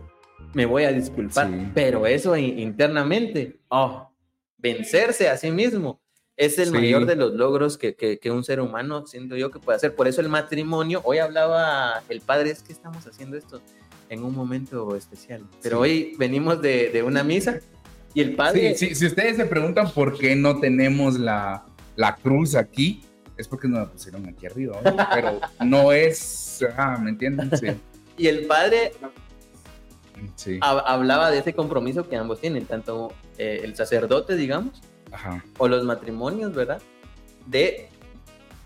me 0.53 0.67
voy 0.67 0.85
a 0.85 0.93
disculpar, 0.93 1.49
Sí. 1.49 1.71
pero 1.75 2.07
eso 2.07 2.37
in- 2.37 2.59
internamente, 2.59 3.61
oh, 3.69 4.11
vencerse 4.59 5.31
a 5.31 5.39
sí 5.39 5.51
mismo 5.51 5.99
es 6.37 6.59
el 6.59 6.67
Sí. 6.67 6.73
mayor 6.73 7.07
de 7.07 7.17
los 7.17 7.33
logros 7.33 7.79
que, 7.79 7.95
que- 7.95 8.19
que 8.19 8.31
un 8.31 8.45
ser 8.45 8.61
humano, 8.61 9.07
siento 9.07 9.37
yo, 9.37 9.51
que 9.51 9.61
puede 9.61 9.77
hacer. 9.77 9.95
Por 9.95 10.09
eso 10.09 10.21
el 10.21 10.29
matrimonio, 10.29 11.01
hoy 11.05 11.19
hablaba 11.19 12.03
el 12.11 12.21
padre, 12.21 12.51
es 12.51 12.63
que 12.63 12.73
estamos 12.75 13.07
haciendo 13.07 13.39
esto 13.39 13.63
en 14.11 14.23
un 14.25 14.35
momento 14.35 14.95
especial, 14.97 15.43
pero 15.63 15.77
Sí. 15.79 15.83
hoy 15.83 16.13
venimos 16.19 16.61
de, 16.61 16.91
de 16.91 17.03
una 17.03 17.25
misa 17.25 17.61
y 18.13 18.21
el 18.21 18.35
padre... 18.37 18.75
Sí, 18.77 18.89
sí, 18.89 18.95
si 18.97 19.07
ustedes 19.07 19.37
se 19.37 19.47
preguntan 19.47 19.91
por 19.93 20.19
qué 20.19 20.37
no 20.37 20.59
tenemos 20.61 21.19
la, 21.19 21.65
la 21.97 22.17
cruz 22.17 22.55
aquí, 22.57 23.03
es 23.39 23.49
porque 23.49 23.69
nos 23.69 23.79
la 23.79 23.87
pusieron 23.87 24.27
aquí 24.29 24.45
arriba. 24.47 24.79
¿no? 24.85 24.97
Pero 25.15 25.41
no 25.65 25.93
es. 25.93 26.63
Ah, 26.77 26.99
¿me 27.01 27.11
entienden? 27.11 27.51
Sí. 27.57 27.67
Y 28.19 28.27
el 28.27 28.45
padre 28.47 28.93
Sí. 30.37 30.59
hab- 30.61 30.83
hablaba 30.85 31.31
de 31.31 31.39
ese 31.39 31.55
compromiso 31.55 32.07
que 32.07 32.17
ambos 32.17 32.41
tienen, 32.41 32.67
tanto 32.67 33.15
eh, 33.39 33.61
el 33.65 33.75
sacerdote, 33.77 34.37
digamos, 34.37 34.83
Ajá. 35.11 35.43
o 35.57 35.69
los 35.69 35.85
matrimonios, 35.85 36.55
¿verdad? 36.55 36.83
De, 37.47 37.89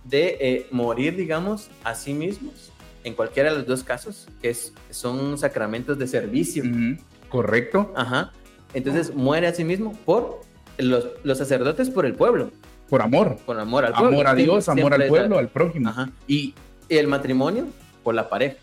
de 0.03 0.37
eh, 0.41 0.67
morir, 0.73 1.15
digamos, 1.17 1.71
a 1.85 1.95
sí 1.95 2.13
mismos, 2.15 2.73
en 3.05 3.15
cualquiera 3.15 3.51
de 3.53 3.59
los 3.59 3.67
dos 3.67 3.85
casos, 3.85 4.27
que 4.43 4.51
es, 4.51 4.73
son 4.91 5.39
sacramentos 5.39 5.99
de 5.99 6.07
servicio. 6.09 6.65
Ujú. 6.65 6.97
Correcto. 7.29 7.93
Ajá. 7.97 8.33
Entonces 8.73 9.15
muere 9.15 9.47
a 9.47 9.55
sí 9.55 9.63
mismo 9.65 9.93
por 10.05 10.41
los, 10.79 11.09
los 11.23 11.39
sacerdotes, 11.39 11.91
por 11.91 12.07
el 12.07 12.15
pueblo, 12.15 12.51
Por 12.89 13.03
amor. 13.03 13.37
por 13.47 13.59
amor 13.61 13.85
al 13.85 13.93
pueblo. 13.93 14.09
Amor 14.09 14.27
a 14.27 14.35
Sí, 14.35 14.43
Dios, 14.43 14.69
amor 14.69 14.95
al 14.95 15.07
pueblo, 15.07 15.39
al 15.39 15.49
prójimo. 15.49 15.91
Ajá. 15.91 16.11
Y 16.27 16.55
Y 16.89 16.97
el 16.97 17.07
matrimonio, 17.07 17.67
por 18.03 18.15
la 18.15 18.29
pareja. 18.29 18.57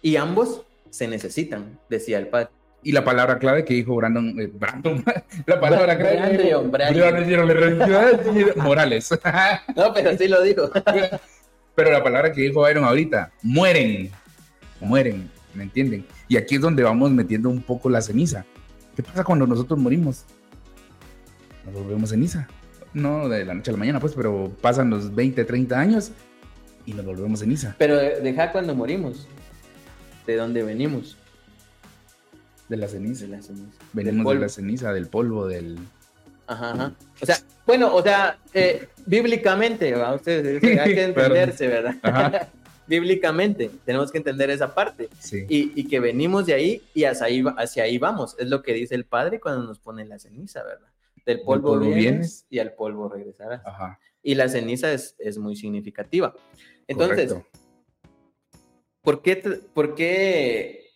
Y 0.00 0.16
ambos 0.16 0.62
se 0.90 1.08
necesitan, 1.08 1.78
decía 1.90 2.18
el 2.18 2.28
padre. 2.28 2.48
Y 2.82 2.92
la 2.92 3.04
palabra 3.04 3.38
clave 3.40 3.64
que 3.64 3.74
dijo 3.74 3.96
Brandon, 3.96 4.38
eh, 4.40 4.46
Brandon, 4.52 5.04
la 5.46 5.60
palabra 5.60 5.98
clave 5.98 6.16
Brandon, 6.16 6.70
Brandon, 6.70 8.52
Morales. 8.56 9.10
No, 9.74 9.92
pero 9.92 10.16
sí 10.16 10.28
lo 10.28 10.40
dijo. 10.42 10.70
Pero 11.78 11.92
la 11.92 12.02
palabra 12.02 12.32
que 12.32 12.40
dijo 12.40 12.62
Byron 12.62 12.82
ahorita, 12.82 13.30
mueren, 13.40 14.10
mueren, 14.80 15.30
¿me 15.54 15.62
entienden? 15.62 16.04
Y 16.26 16.36
aquí 16.36 16.56
es 16.56 16.60
donde 16.60 16.82
vamos 16.82 17.12
metiendo 17.12 17.48
un 17.48 17.62
poco 17.62 17.88
la 17.88 18.02
ceniza. 18.02 18.44
¿Qué 18.96 19.04
pasa 19.04 19.22
cuando 19.22 19.46
nosotros 19.46 19.78
morimos? 19.78 20.24
Nos 21.64 21.74
volvemos 21.74 22.10
ceniza. 22.10 22.48
No 22.94 23.28
de 23.28 23.44
la 23.44 23.54
noche 23.54 23.70
a 23.70 23.74
la 23.74 23.78
mañana, 23.78 24.00
pues, 24.00 24.14
pero 24.14 24.50
pasan 24.60 24.90
los 24.90 25.14
20, 25.14 25.44
30 25.44 25.78
años 25.78 26.10
y 26.84 26.94
nos 26.94 27.06
volvemos 27.06 27.38
ceniza. 27.38 27.76
Pero 27.78 27.96
deja 27.96 28.50
cuando 28.50 28.74
morimos. 28.74 29.28
¿De 30.26 30.34
dónde 30.34 30.64
venimos? 30.64 31.16
De 32.68 32.76
la 32.76 32.88
ceniza. 32.88 33.26
De 33.26 33.36
la 33.36 33.40
ceniza. 33.40 33.78
Venimos 33.92 34.34
de 34.34 34.40
la 34.40 34.48
ceniza, 34.48 34.92
del 34.92 35.06
polvo, 35.06 35.46
del... 35.46 35.78
Ajá, 36.48 36.70
ajá. 36.72 36.94
O 37.20 37.26
sea, 37.26 37.36
bueno, 37.66 37.94
o 37.94 38.02
sea, 38.02 38.38
eh, 38.54 38.88
bíblicamente. 39.06 39.94
Ustedes, 39.94 40.62
hay 40.64 40.94
que 40.94 41.02
entenderse, 41.04 41.68
¿verdad? 41.68 41.94
Ajá. 42.02 42.48
bíblicamente, 42.88 43.70
tenemos 43.84 44.10
que 44.10 44.16
entender 44.18 44.48
esa 44.50 44.74
parte. 44.74 45.08
Sí. 45.18 45.44
Y, 45.48 45.78
y 45.78 45.86
que 45.86 46.00
venimos 46.00 46.46
de 46.46 46.54
ahí 46.54 46.82
y 46.94 47.04
hacia 47.04 47.26
ahí, 47.26 47.44
hacia 47.58 47.82
ahí 47.84 47.98
vamos. 47.98 48.34
Es 48.38 48.48
lo 48.48 48.62
que 48.62 48.72
dice 48.72 48.94
el 48.94 49.04
Padre 49.04 49.38
cuando 49.40 49.62
nos 49.64 49.78
pone 49.78 50.04
la 50.06 50.18
ceniza, 50.18 50.62
¿verdad? 50.64 50.88
Del 51.26 51.42
polvo, 51.42 51.72
polvo 51.72 51.84
vienes, 51.84 52.02
vienes. 52.02 52.46
y 52.48 52.58
al 52.58 52.72
polvo 52.72 53.08
regresarás. 53.10 53.60
Ajá. 53.66 54.00
Y 54.22 54.34
la 54.34 54.48
ceniza 54.48 54.90
es, 54.92 55.14
es 55.18 55.36
muy 55.36 55.54
significativa. 55.54 56.34
Entonces, 56.86 57.30
Correcto. 57.34 57.46
¿por 59.02 59.20
qué, 59.22 59.36
te- 59.36 59.50
¿por 59.50 59.94
qué 59.94 60.86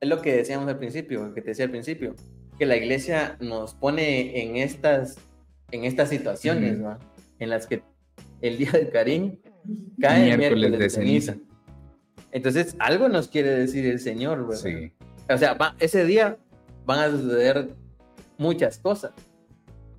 es 0.00 0.08
lo 0.08 0.22
que 0.22 0.32
decíamos 0.34 0.66
al 0.68 0.78
principio, 0.78 1.26
lo 1.26 1.34
que 1.34 1.42
te 1.42 1.48
decía 1.50 1.66
al 1.66 1.70
principio? 1.70 2.14
Que 2.58 2.66
la 2.66 2.76
iglesia 2.76 3.36
nos 3.40 3.74
pone 3.74 4.42
en 4.42 4.56
estas, 4.56 5.16
en 5.70 5.84
estas 5.84 6.08
situaciones. 6.10 6.82
¿va? 6.82 6.98
En 7.38 7.50
las 7.50 7.66
que 7.66 7.82
el 8.40 8.58
día 8.58 8.72
del 8.72 8.90
cariño 8.90 9.36
cae 10.00 10.24
Miércoles 10.36 10.38
miércoles, 10.38 10.72
de 10.72 10.78
de 10.78 10.90
ceniza. 10.90 11.36
Entonces, 12.30 12.76
algo 12.78 13.08
nos 13.08 13.28
quiere 13.28 13.50
decir 13.50 13.84
el 13.86 13.98
Señor, 14.00 14.46
¿verdad? 14.46 14.62
Sí. 14.62 14.92
O 15.32 15.38
sea, 15.38 15.54
va- 15.54 15.76
ese 15.78 16.04
día 16.04 16.36
van 16.86 16.98
a 16.98 17.10
suceder 17.10 17.74
muchas 18.38 18.78
cosas, 18.78 19.12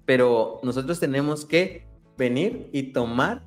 pero 0.06 0.60
nosotros 0.64 1.00
tenemos 1.00 1.46
que 1.46 1.86
venir 2.18 2.70
y 2.74 2.92
tomar 2.92 3.44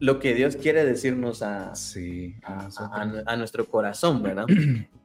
lo 0.00 0.18
que 0.20 0.34
Dios 0.34 0.56
quiere 0.56 0.84
decirnos 0.84 1.42
a, 1.42 1.74
Sí. 1.74 2.34
a, 2.44 2.68
a- 2.78 3.22
a 3.26 3.36
nuestro 3.36 3.66
corazón, 3.66 4.22
¿verdad? 4.22 4.46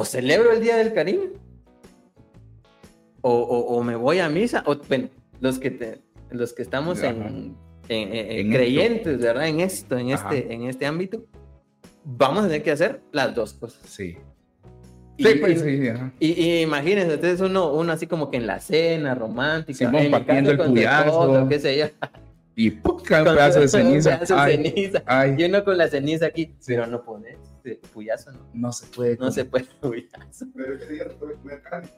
o 0.00 0.04
celebro 0.04 0.52
el 0.52 0.60
Día 0.62 0.76
del 0.76 0.92
Cariño, 0.94 1.30
o, 3.20 3.32
o- 3.32 3.76
o 3.76 3.82
me 3.82 3.96
voy 3.96 4.20
a 4.20 4.28
misa, 4.28 4.62
o 4.66 4.76
bueno, 4.88 5.08
los 5.40 5.58
que, 5.58 5.72
te- 5.72 6.00
los 6.30 6.52
que 6.52 6.62
estamos 6.62 7.02
en, 7.02 7.16
en- 7.22 7.56
en- 7.88 8.12
en 8.14 8.46
En 8.46 8.52
creyentes, 8.52 9.18
¿verdad? 9.18 9.48
En 9.48 9.58
esto, 9.58 9.98
en 9.98 10.12
Ajá. 10.12 10.28
este, 10.32 10.52
en 10.54 10.62
este 10.64 10.86
ámbito, 10.86 11.24
vamos 12.04 12.44
a 12.44 12.46
tener 12.46 12.62
que 12.62 12.70
hacer 12.70 13.00
las 13.10 13.34
dos 13.34 13.54
cosas. 13.54 13.80
Sí. 13.88 14.16
Y, 15.16 15.24
Sí, 15.24 15.34
pues, 15.40 15.60
sí, 15.62 15.88
ajá. 15.88 16.12
y- 16.20 16.40
y 16.40 16.60
imagínense, 16.62 17.14
entonces 17.14 17.40
uno, 17.40 17.72
uno 17.74 17.90
así 17.92 18.06
como 18.06 18.30
que 18.30 18.36
en 18.36 18.46
la 18.46 18.60
cena 18.60 19.16
romántica, 19.16 19.90
en 20.00 20.12
partiendo 20.12 20.52
el 20.52 20.58
puyazo. 20.58 21.46
qué 21.48 21.58
sé 21.58 21.76
yo. 21.76 21.86
y 22.54 22.70
¡pum! 22.70 22.98
un 23.02 23.02
pedazo 23.24 23.60
de 23.60 23.68
con 23.68 23.80
un 23.86 23.88
ceniza. 23.88 24.10
pedazo 24.14 24.34
de 24.36 24.40
Ay, 24.40 24.56
ceniza. 24.56 25.02
ay, 25.06 25.34
Y 25.36 25.44
uno 25.44 25.64
con 25.64 25.76
la 25.76 25.88
ceniza 25.88 26.26
aquí, 26.26 26.46
Sí. 26.60 26.66
pero 26.68 26.86
no 26.86 27.02
pones. 27.02 27.36
Eh, 27.64 27.80
Puyazo, 27.92 28.32
no. 28.32 28.38
no 28.54 28.72
se 28.72 28.86
puede. 28.86 29.16
No 29.16 29.30
se 29.30 29.44
puede 29.44 29.64
puyazo. 29.80 30.46
Pero 30.54 30.74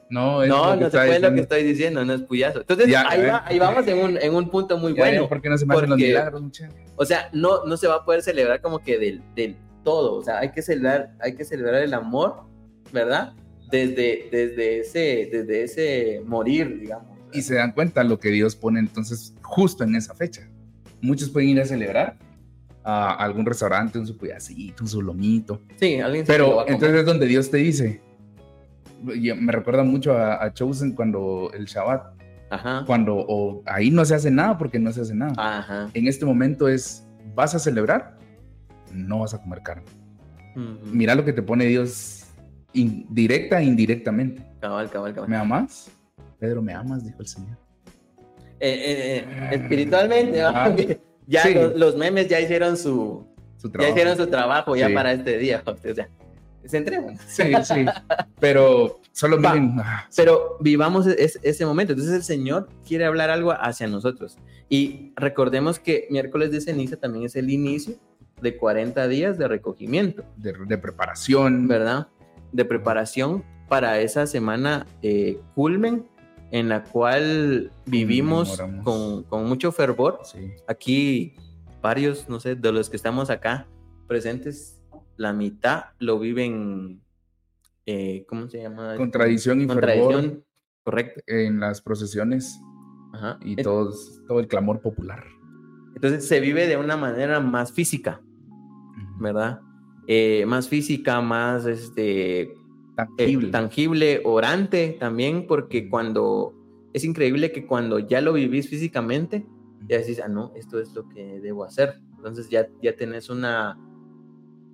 no 0.09 0.43
es 0.43 0.49
No, 0.49 0.65
lo 0.75 0.77
que 0.77 0.83
no 0.85 0.89
se 0.89 0.97
puede 0.97 1.07
lo 1.07 1.13
diciendo. 1.31 1.35
que 1.35 1.41
estoy 1.41 1.63
diciendo, 1.63 2.05
no 2.05 2.13
es 2.13 2.21
puyazo. 2.21 2.59
Entonces, 2.61 2.87
Ya, 2.89 3.07
ahí, 3.09 3.25
va- 3.25 3.43
ahí 3.45 3.59
vamos 3.59 3.87
en 3.87 3.97
un, 3.99 4.17
en 4.17 4.33
un 4.35 4.49
punto 4.49 4.77
muy 4.77 4.93
Ya 4.93 5.03
bueno. 5.03 5.29
¿Por 5.29 5.41
qué 5.41 5.49
no 5.49 5.57
se 5.57 5.65
me 5.65 5.75
hacen 5.75 5.89
los 5.89 5.97
milagros, 5.97 6.41
muchachos? 6.41 6.75
O 6.95 7.05
sea, 7.05 7.29
no, 7.33 7.65
no 7.65 7.77
se 7.77 7.87
va 7.87 7.95
a 7.95 8.05
poder 8.05 8.21
celebrar 8.21 8.61
como 8.61 8.79
que 8.79 8.97
del, 8.97 9.21
del 9.35 9.55
todo. 9.83 10.15
O 10.15 10.23
sea, 10.23 10.39
hay 10.39 10.51
que 10.51 10.61
celebrar, 10.61 11.13
hay 11.19 11.35
que 11.35 11.45
celebrar 11.45 11.81
el 11.81 11.93
amor, 11.93 12.43
¿verdad? 12.91 13.33
Desde, 13.71 14.27
desde, 14.31 14.79
ese, 14.79 15.29
desde 15.31 15.63
ese 15.63 16.21
morir, 16.25 16.79
digamos. 16.79 17.17
Y 17.33 17.41
se 17.41 17.55
dan 17.55 17.71
cuenta 17.71 18.03
lo 18.03 18.19
que 18.19 18.29
Dios 18.29 18.55
pone 18.55 18.79
entonces 18.79 19.33
justo 19.41 19.83
en 19.85 19.95
esa 19.95 20.13
fecha. 20.13 20.47
Muchos 21.01 21.29
pueden 21.29 21.49
ir 21.49 21.61
a 21.61 21.65
celebrar 21.65 22.17
a 22.83 23.13
algún 23.15 23.45
restaurante, 23.45 23.99
un 23.99 24.07
su 24.07 24.17
un 24.81 24.87
su 24.87 25.01
lomito. 25.01 25.61
Sí, 25.77 25.99
alguien 25.99 26.25
se 26.25 26.31
Pero 26.31 26.55
va 26.55 26.61
a 26.63 26.65
comer. 26.65 26.73
entonces 26.73 26.99
es 26.99 27.05
donde 27.05 27.25
Dios 27.27 27.49
te 27.51 27.57
dice. 27.57 28.01
Me 29.03 29.51
recuerda 29.51 29.83
mucho 29.83 30.13
a, 30.15 30.43
a 30.43 30.53
Chosen 30.53 30.93
cuando 30.93 31.51
el 31.53 31.65
Shabbat, 31.65 32.13
Ajá. 32.51 32.83
cuando 32.85 33.15
o 33.17 33.63
ahí 33.65 33.89
no 33.91 34.05
se 34.05 34.13
hace 34.15 34.29
nada 34.29 34.57
porque 34.57 34.77
no 34.79 34.91
se 34.91 35.01
hace 35.01 35.15
nada. 35.15 35.33
Ajá. 35.37 35.89
En 35.93 36.07
este 36.07 36.25
momento 36.25 36.67
es, 36.67 37.07
¿vas 37.35 37.55
a 37.55 37.59
celebrar? 37.59 38.17
No 38.93 39.19
vas 39.19 39.33
a 39.33 39.41
comer 39.41 39.61
carne. 39.63 39.83
Mira 40.85 41.15
lo 41.15 41.23
que 41.23 41.33
te 41.33 41.41
pone 41.41 41.65
Dios 41.65 42.25
in- 42.73 43.05
directa 43.09 43.61
e 43.61 43.65
indirectamente. 43.65 44.43
Cabal, 44.59 44.89
cabal, 44.89 45.13
cabal. 45.13 45.29
¿Me 45.29 45.37
amas? 45.37 45.89
Pedro, 46.39 46.61
¿me 46.61 46.73
amas? 46.73 47.03
Dijo 47.05 47.21
el 47.21 47.27
Señor. 47.27 47.57
Eh, 48.59 48.69
eh, 48.69 49.25
eh, 49.27 49.49
espiritualmente. 49.53 50.41
Ah. 50.43 50.75
ya 51.31 51.43
Sí. 51.43 51.53
los, 51.53 51.75
los 51.75 51.95
memes 51.97 52.27
ya 52.27 52.39
hicieron 52.39 52.75
su, 52.77 53.25
Su 53.57 53.67
ya 53.67 53.71
trabajo. 53.73 53.91
hicieron 53.93 54.17
su 54.17 54.27
trabajo 54.27 54.75
ya 54.75 54.87
Sí. 54.89 54.93
para 54.93 55.13
este 55.13 55.37
día. 55.37 55.63
O 55.65 55.75
sea, 55.93 56.09
centrémonos. 56.69 57.19
Sí, 57.27 57.43
sí. 57.63 57.85
Pero 58.39 58.99
solo 59.13 59.37
miren. 59.37 59.77
Pero 60.15 60.57
vivamos 60.59 61.07
es- 61.07 61.39
ese 61.41 61.65
momento. 61.65 61.93
Entonces 61.93 62.15
el 62.15 62.23
Señor 62.23 62.69
quiere 62.87 63.05
hablar 63.05 63.29
algo 63.31 63.51
hacia 63.51 63.87
nosotros. 63.87 64.37
Y 64.69 65.11
recordemos 65.15 65.79
que 65.79 66.05
miércoles 66.11 66.51
de 66.51 66.61
ceniza 66.61 66.97
también 66.97 67.25
es 67.25 67.35
el 67.35 67.49
inicio 67.49 67.95
de 68.41 68.57
40 68.57 69.07
días 69.07 69.37
de 69.39 69.47
recogimiento, 69.47 70.23
de, 70.37 70.53
de 70.67 70.77
preparación. 70.77 71.67
¿verdad? 71.67 72.07
De 72.51 72.63
preparación 72.65 73.43
para 73.67 73.99
esa 73.99 74.27
semana 74.27 74.85
eh, 75.01 75.39
culmen 75.55 76.05
en 76.51 76.69
la 76.69 76.83
cual 76.83 77.71
vivimos 77.85 78.61
con, 78.83 79.23
con 79.23 79.47
mucho 79.47 79.71
fervor. 79.71 80.19
Sí. 80.23 80.51
Aquí 80.67 81.35
varios, 81.81 82.29
no 82.29 82.39
sé, 82.39 82.55
de 82.55 82.71
los 82.71 82.89
que 82.89 82.97
estamos 82.97 83.29
acá 83.29 83.67
presentes, 84.07 84.81
la 85.17 85.33
mitad 85.33 85.85
lo 85.99 86.19
viven, 86.19 87.01
eh, 87.85 88.25
¿cómo 88.27 88.49
se 88.49 88.61
llama? 88.61 88.95
Con 88.97 89.11
tradición 89.11 89.61
y 89.61 89.67
fervor 89.67 90.43
correcto. 90.83 91.21
en 91.27 91.59
las 91.59 91.81
procesiones 91.81 92.59
Ajá. 93.13 93.39
y 93.41 93.55
todos, 93.55 94.21
todo 94.27 94.39
el 94.39 94.47
clamor 94.47 94.81
popular. 94.81 95.23
Entonces 95.95 96.27
se 96.27 96.39
vive 96.39 96.67
de 96.67 96.77
una 96.77 96.97
manera 96.97 97.39
más 97.39 97.71
física, 97.71 98.21
¿verdad? 99.19 99.61
Eh, 100.07 100.45
más 100.47 100.67
física, 100.67 101.21
más 101.21 101.65
este, 101.65 102.53
eh, 102.97 103.05
Tangible. 103.17 103.49
tangible, 103.49 104.21
orante 104.25 104.97
también, 104.99 105.47
porque 105.47 105.89
cuando 105.89 106.53
es 106.93 107.03
increíble 107.03 107.51
que 107.51 107.65
cuando 107.65 107.99
ya 107.99 108.21
lo 108.21 108.33
vivís 108.33 108.69
físicamente, 108.69 109.45
ya 109.87 109.97
decís, 109.97 110.21
ah, 110.23 110.27
no, 110.27 110.51
esto 110.55 110.79
es 110.79 110.93
lo 110.93 111.07
que 111.09 111.39
debo 111.39 111.63
hacer. 111.63 111.95
Entonces 112.17 112.49
ya, 112.49 112.67
ya 112.81 112.95
tenés 112.95 113.29
una 113.29 113.77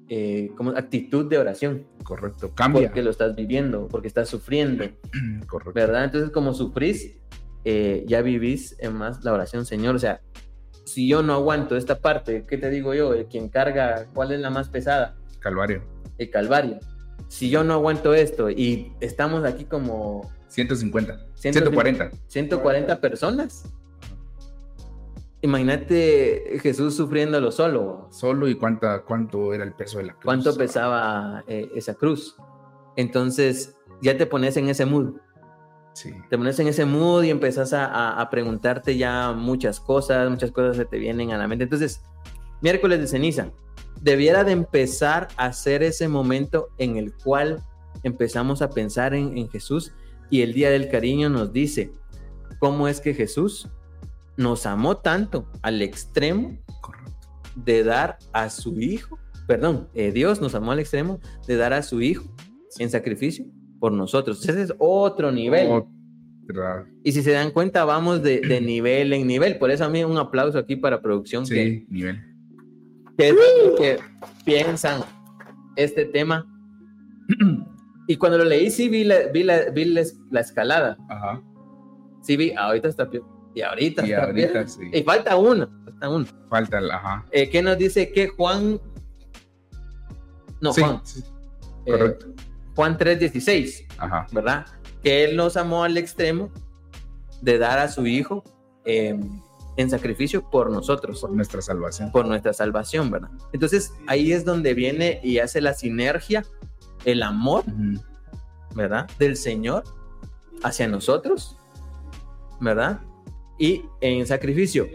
eh, 0.10 0.52
como 0.56 0.72
actitud 0.72 1.30
de 1.30 1.38
oración, 1.38 1.86
Correcto. 2.04 2.52
Cambia. 2.56 2.88
porque 2.88 3.02
lo 3.04 3.10
estás 3.12 3.36
viviendo, 3.36 3.88
porque 3.88 4.08
estás 4.08 4.30
sufriendo, 4.30 4.86
Correcto. 5.48 5.74
¿verdad? 5.74 6.06
Entonces 6.06 6.30
como 6.32 6.54
sufrís, 6.54 7.16
eh, 7.66 8.04
ya 8.08 8.22
vivís 8.22 8.76
en 8.80 8.96
más 8.96 9.24
la 9.24 9.34
oración, 9.34 9.66
Señor. 9.66 9.96
O 9.96 10.00
sea, 10.00 10.22
si 10.86 11.08
yo 11.08 11.22
no 11.24 11.34
aguanto 11.34 11.76
esta 11.76 12.00
parte, 12.00 12.46
¿qué 12.48 12.58
te 12.58 12.70
digo 12.70 12.94
yo? 12.94 13.14
El 13.14 13.26
quien 13.28 13.50
carga, 13.50 14.08
¿cuál 14.14 14.32
es 14.32 14.40
la 14.40 14.50
más 14.50 14.70
pesada? 14.70 15.18
Calvario. 15.40 15.84
El 16.18 16.30
Calvario. 16.30 16.80
Si 17.28 17.50
yo 17.50 17.64
no 17.64 17.74
aguanto 17.74 18.14
esto 18.14 18.50
y 18.50 18.94
estamos 19.02 19.44
aquí 19.44 19.66
como 19.66 20.30
150. 20.48 21.14
150. 21.36 22.10
140. 22.12 22.12
140 22.28 23.02
personas. 23.02 23.64
Imagínate 25.42 26.60
Jesús 26.62 26.96
sufriéndolo 26.96 27.52
solo. 27.52 28.08
Solo 28.12 28.48
y 28.48 28.56
cuánta, 28.56 29.04
cuánto 29.04 29.54
era 29.54 29.64
el 29.64 29.74
peso 29.74 30.00
de 30.00 30.06
la 30.06 30.14
cruz. 30.14 30.24
¿Cuánto 30.26 30.58
pesaba 30.58 31.44
eh, 31.48 31.70
esa 31.76 31.94
cruz? 31.94 32.36
Entonces 32.96 33.76
ya 34.02 34.18
te 34.18 34.26
pones 34.26 34.58
en 34.58 34.70
ese 34.70 34.86
mood. 34.86 35.14
Sí. 35.94 36.12
Te 36.30 36.38
pones 36.38 36.60
en 36.60 36.68
ese 36.68 36.86
mood 36.86 37.24
y 37.24 37.30
empezás 37.30 37.74
a, 37.74 37.86
a- 37.86 38.20
a 38.22 38.30
preguntarte 38.30 38.98
ya 38.98 39.32
muchas 39.32 39.80
cosas, 39.80 40.30
muchas 40.30 40.52
cosas 40.52 40.76
se 40.78 40.86
te 40.86 40.98
vienen 40.98 41.32
a 41.32 41.38
la 41.38 41.48
mente. 41.48 41.64
Entonces, 41.66 42.02
miércoles 42.62 43.00
de 43.00 43.08
ceniza, 43.08 43.52
debiera 44.02 44.44
de 44.44 44.52
empezar 44.54 45.28
a 45.38 45.52
ser 45.54 45.84
ese 45.84 46.08
momento 46.08 46.70
en 46.78 46.98
el 46.98 47.14
cual 47.14 47.62
empezamos 48.04 48.62
a 48.62 48.70
pensar 48.70 49.14
en, 49.14 49.38
en 49.38 49.50
Jesús 49.50 49.94
y 50.30 50.42
el 50.42 50.54
Día 50.54 50.70
del 50.70 50.90
Cariño 50.90 51.30
nos 51.30 51.52
dice 51.54 51.92
cómo 52.60 52.88
es 52.88 53.02
que 53.02 53.14
Jesús 53.14 53.70
nos 54.36 54.66
amó 54.66 54.98
tanto 54.98 55.50
al 55.62 55.82
extremo 55.82 56.58
de 57.56 57.84
dar 57.84 58.18
a 58.34 58.50
su 58.50 58.80
hijo, 58.80 59.18
perdón, 59.48 59.88
eh, 59.96 60.12
Dios 60.12 60.42
nos 60.42 60.54
amó 60.54 60.72
al 60.74 60.80
extremo 60.80 61.20
de 61.48 61.56
dar 61.56 61.74
a 61.74 61.82
su 61.82 62.02
hijo 62.02 62.26
en 62.78 62.90
sacrificio 62.90 63.46
por 63.80 63.92
nosotros. 63.92 64.48
Ese 64.48 64.62
es 64.62 64.74
otro 64.78 65.32
nivel. 65.32 65.68
Otra- 65.72 66.86
Y 67.04 67.12
si 67.14 67.24
se 67.24 67.32
dan 67.32 67.52
cuenta, 67.52 67.84
vamos 67.84 68.22
de, 68.22 68.42
de 68.42 68.62
nivel 68.62 69.12
en 69.14 69.26
nivel. 69.28 69.58
Por 69.58 69.72
eso 69.72 69.86
a 69.86 69.90
mí 69.90 70.04
un 70.04 70.18
aplauso 70.18 70.58
aquí 70.60 70.76
para 70.76 71.02
producción 71.02 71.46
que, 71.48 71.66
Sí, 71.66 71.86
nivel. 71.90 72.22
Que, 73.18 73.30
es 73.30 73.36
lo 73.36 73.76
que 73.76 74.00
piensan 74.46 75.02
este 75.76 76.06
tema. 76.06 76.46
Y 78.10 78.16
cuando 78.16 78.38
lo 78.38 78.46
leí, 78.46 78.72
sí 78.72 78.88
vi 78.88 79.04
la, 79.04 79.28
vi 79.34 79.44
la, 79.44 79.66
vi 79.70 79.84
la, 79.84 80.02
la 80.32 80.40
escalada. 80.40 80.98
Ajá. 81.10 81.42
Sí 82.22 82.38
vi, 82.38 82.54
ahorita 82.54 82.88
está 82.88 83.10
peor. 83.10 83.26
Y 83.54 83.62
ahorita 83.62 84.08
Y 84.08 84.12
está 84.14 84.24
ahorita 84.28 84.54
peor. 84.54 84.70
sí. 84.70 84.80
Y 84.94 85.04
falta 85.04 85.36
uno. 85.36 85.68
Falta 85.84 86.10
uno. 86.10 86.26
Falta 86.50 86.78
el. 86.80 86.90
Ajá. 86.90 87.26
Eh, 87.32 87.50
¿Qué 87.50 87.62
nos 87.62 87.78
dice 87.78 88.10
que 88.14 88.30
Juan? 88.30 88.80
No, 90.62 90.72
Sí, 90.72 90.82
Juan. 90.82 91.02
sí, 91.04 91.22
eh, 91.86 91.92
correcto. 91.92 92.28
Juan 92.78 92.98
3:16, 92.98 93.86
Ajá. 93.98 94.26
¿verdad? 94.32 94.66
Que 95.04 95.26
Él 95.26 95.36
nos 95.36 95.58
amó 95.58 95.84
al 95.84 95.98
extremo 95.98 96.50
de 97.42 97.58
dar 97.58 97.78
a 97.80 97.90
su 97.90 98.08
Hijo 98.08 98.42
eh, 98.86 99.20
en 99.78 99.90
sacrificio 99.90 100.50
por 100.50 100.70
nosotros, 100.72 101.22
Por 101.22 101.32
nuestra 101.32 101.62
salvación. 101.62 102.12
por 102.12 102.26
nuestra 102.28 102.52
salvación, 102.54 103.10
¿verdad? 103.12 103.30
Entonces 103.54 103.94
ahí 104.08 104.32
es 104.32 104.44
donde 104.44 104.74
viene 104.74 105.20
y 105.24 105.40
hace 105.40 105.62
la 105.62 105.74
sinergia, 105.74 106.44
el 107.06 107.24
amor, 107.24 107.64
Ujú. 107.68 108.02
¿verdad? 108.76 109.10
Del 109.20 109.38
Señor 109.38 109.84
hacia 110.64 110.88
nosotros, 110.88 111.58
¿verdad? 112.60 113.02
Y 113.60 113.84
en 114.02 114.26
sacrificio. 114.28 114.88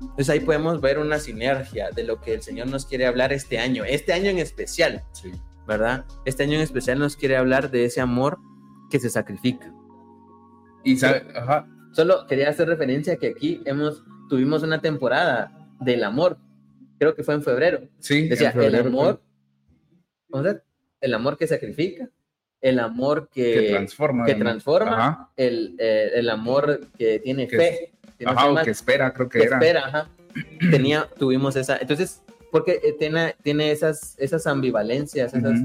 Entonces 0.00 0.28
ahí 0.30 0.40
podemos 0.40 0.80
ver 0.80 0.98
una 0.98 1.18
sinergia 1.18 1.90
de 1.90 2.04
lo 2.04 2.20
que 2.20 2.34
el 2.34 2.42
Señor 2.42 2.66
nos 2.68 2.84
quiere 2.86 3.06
hablar 3.06 3.32
este 3.32 3.58
año, 3.58 3.84
este 3.84 4.12
año 4.12 4.30
en 4.30 4.38
especial. 4.38 5.04
Sí. 5.12 5.30
¿verdad? 5.66 6.04
Este 6.26 6.42
año 6.42 6.56
en 6.56 6.60
especial 6.60 6.98
nos 6.98 7.16
quiere 7.16 7.38
hablar 7.38 7.70
de 7.70 7.86
ese 7.86 8.02
amor 8.02 8.38
que 8.90 9.00
se 9.00 9.08
sacrifica. 9.08 9.72
Y 10.82 10.98
sabe, 10.98 11.26
ajá. 11.34 11.66
Solo 11.92 12.26
quería 12.26 12.50
hacer 12.50 12.68
referencia 12.68 13.16
que 13.16 13.28
aquí 13.28 13.62
hemos 13.64 14.04
tuvimos 14.28 14.62
una 14.62 14.80
temporada 14.80 15.68
del 15.80 16.04
amor. 16.04 16.38
Creo 16.98 17.14
que 17.14 17.22
fue 17.22 17.34
en 17.34 17.42
febrero. 17.42 17.80
Sí. 17.98 18.28
Decía, 18.28 18.48
en 18.48 18.52
febrero 18.54 18.78
el 18.78 18.86
amor, 18.86 19.22
el 21.00 21.14
amor 21.14 21.36
que 21.36 21.46
sacrifica, 21.46 22.08
el 22.60 22.78
amor 22.78 23.28
que, 23.32 23.84
que 24.26 24.34
transforma. 24.34 25.30
el, 25.36 25.76
eh, 25.78 26.12
el 26.14 26.30
amor 26.30 26.88
que 26.96 27.18
tiene 27.18 27.46
Que 27.46 27.56
fe, 27.56 27.92
que 28.18 28.24
no 28.24 28.30
Ajá, 28.30 28.42
sé 28.42 28.48
o 28.48 28.52
más, 28.54 28.64
que 28.64 28.70
espera, 28.70 29.12
creo 29.12 29.28
que, 29.28 29.42
era. 29.42 29.56
espera, 29.56 29.86
ajá. 29.86 30.08
Tenía, 30.70 31.08
tuvimos 31.18 31.56
esa, 31.56 31.76
entonces, 31.76 32.22
porque 32.50 32.80
eh, 32.82 32.94
tiene, 32.98 33.36
tiene 33.42 33.70
esas, 33.70 34.16
esas 34.18 34.46
ambivalencias, 34.46 35.34
esas, 35.34 35.60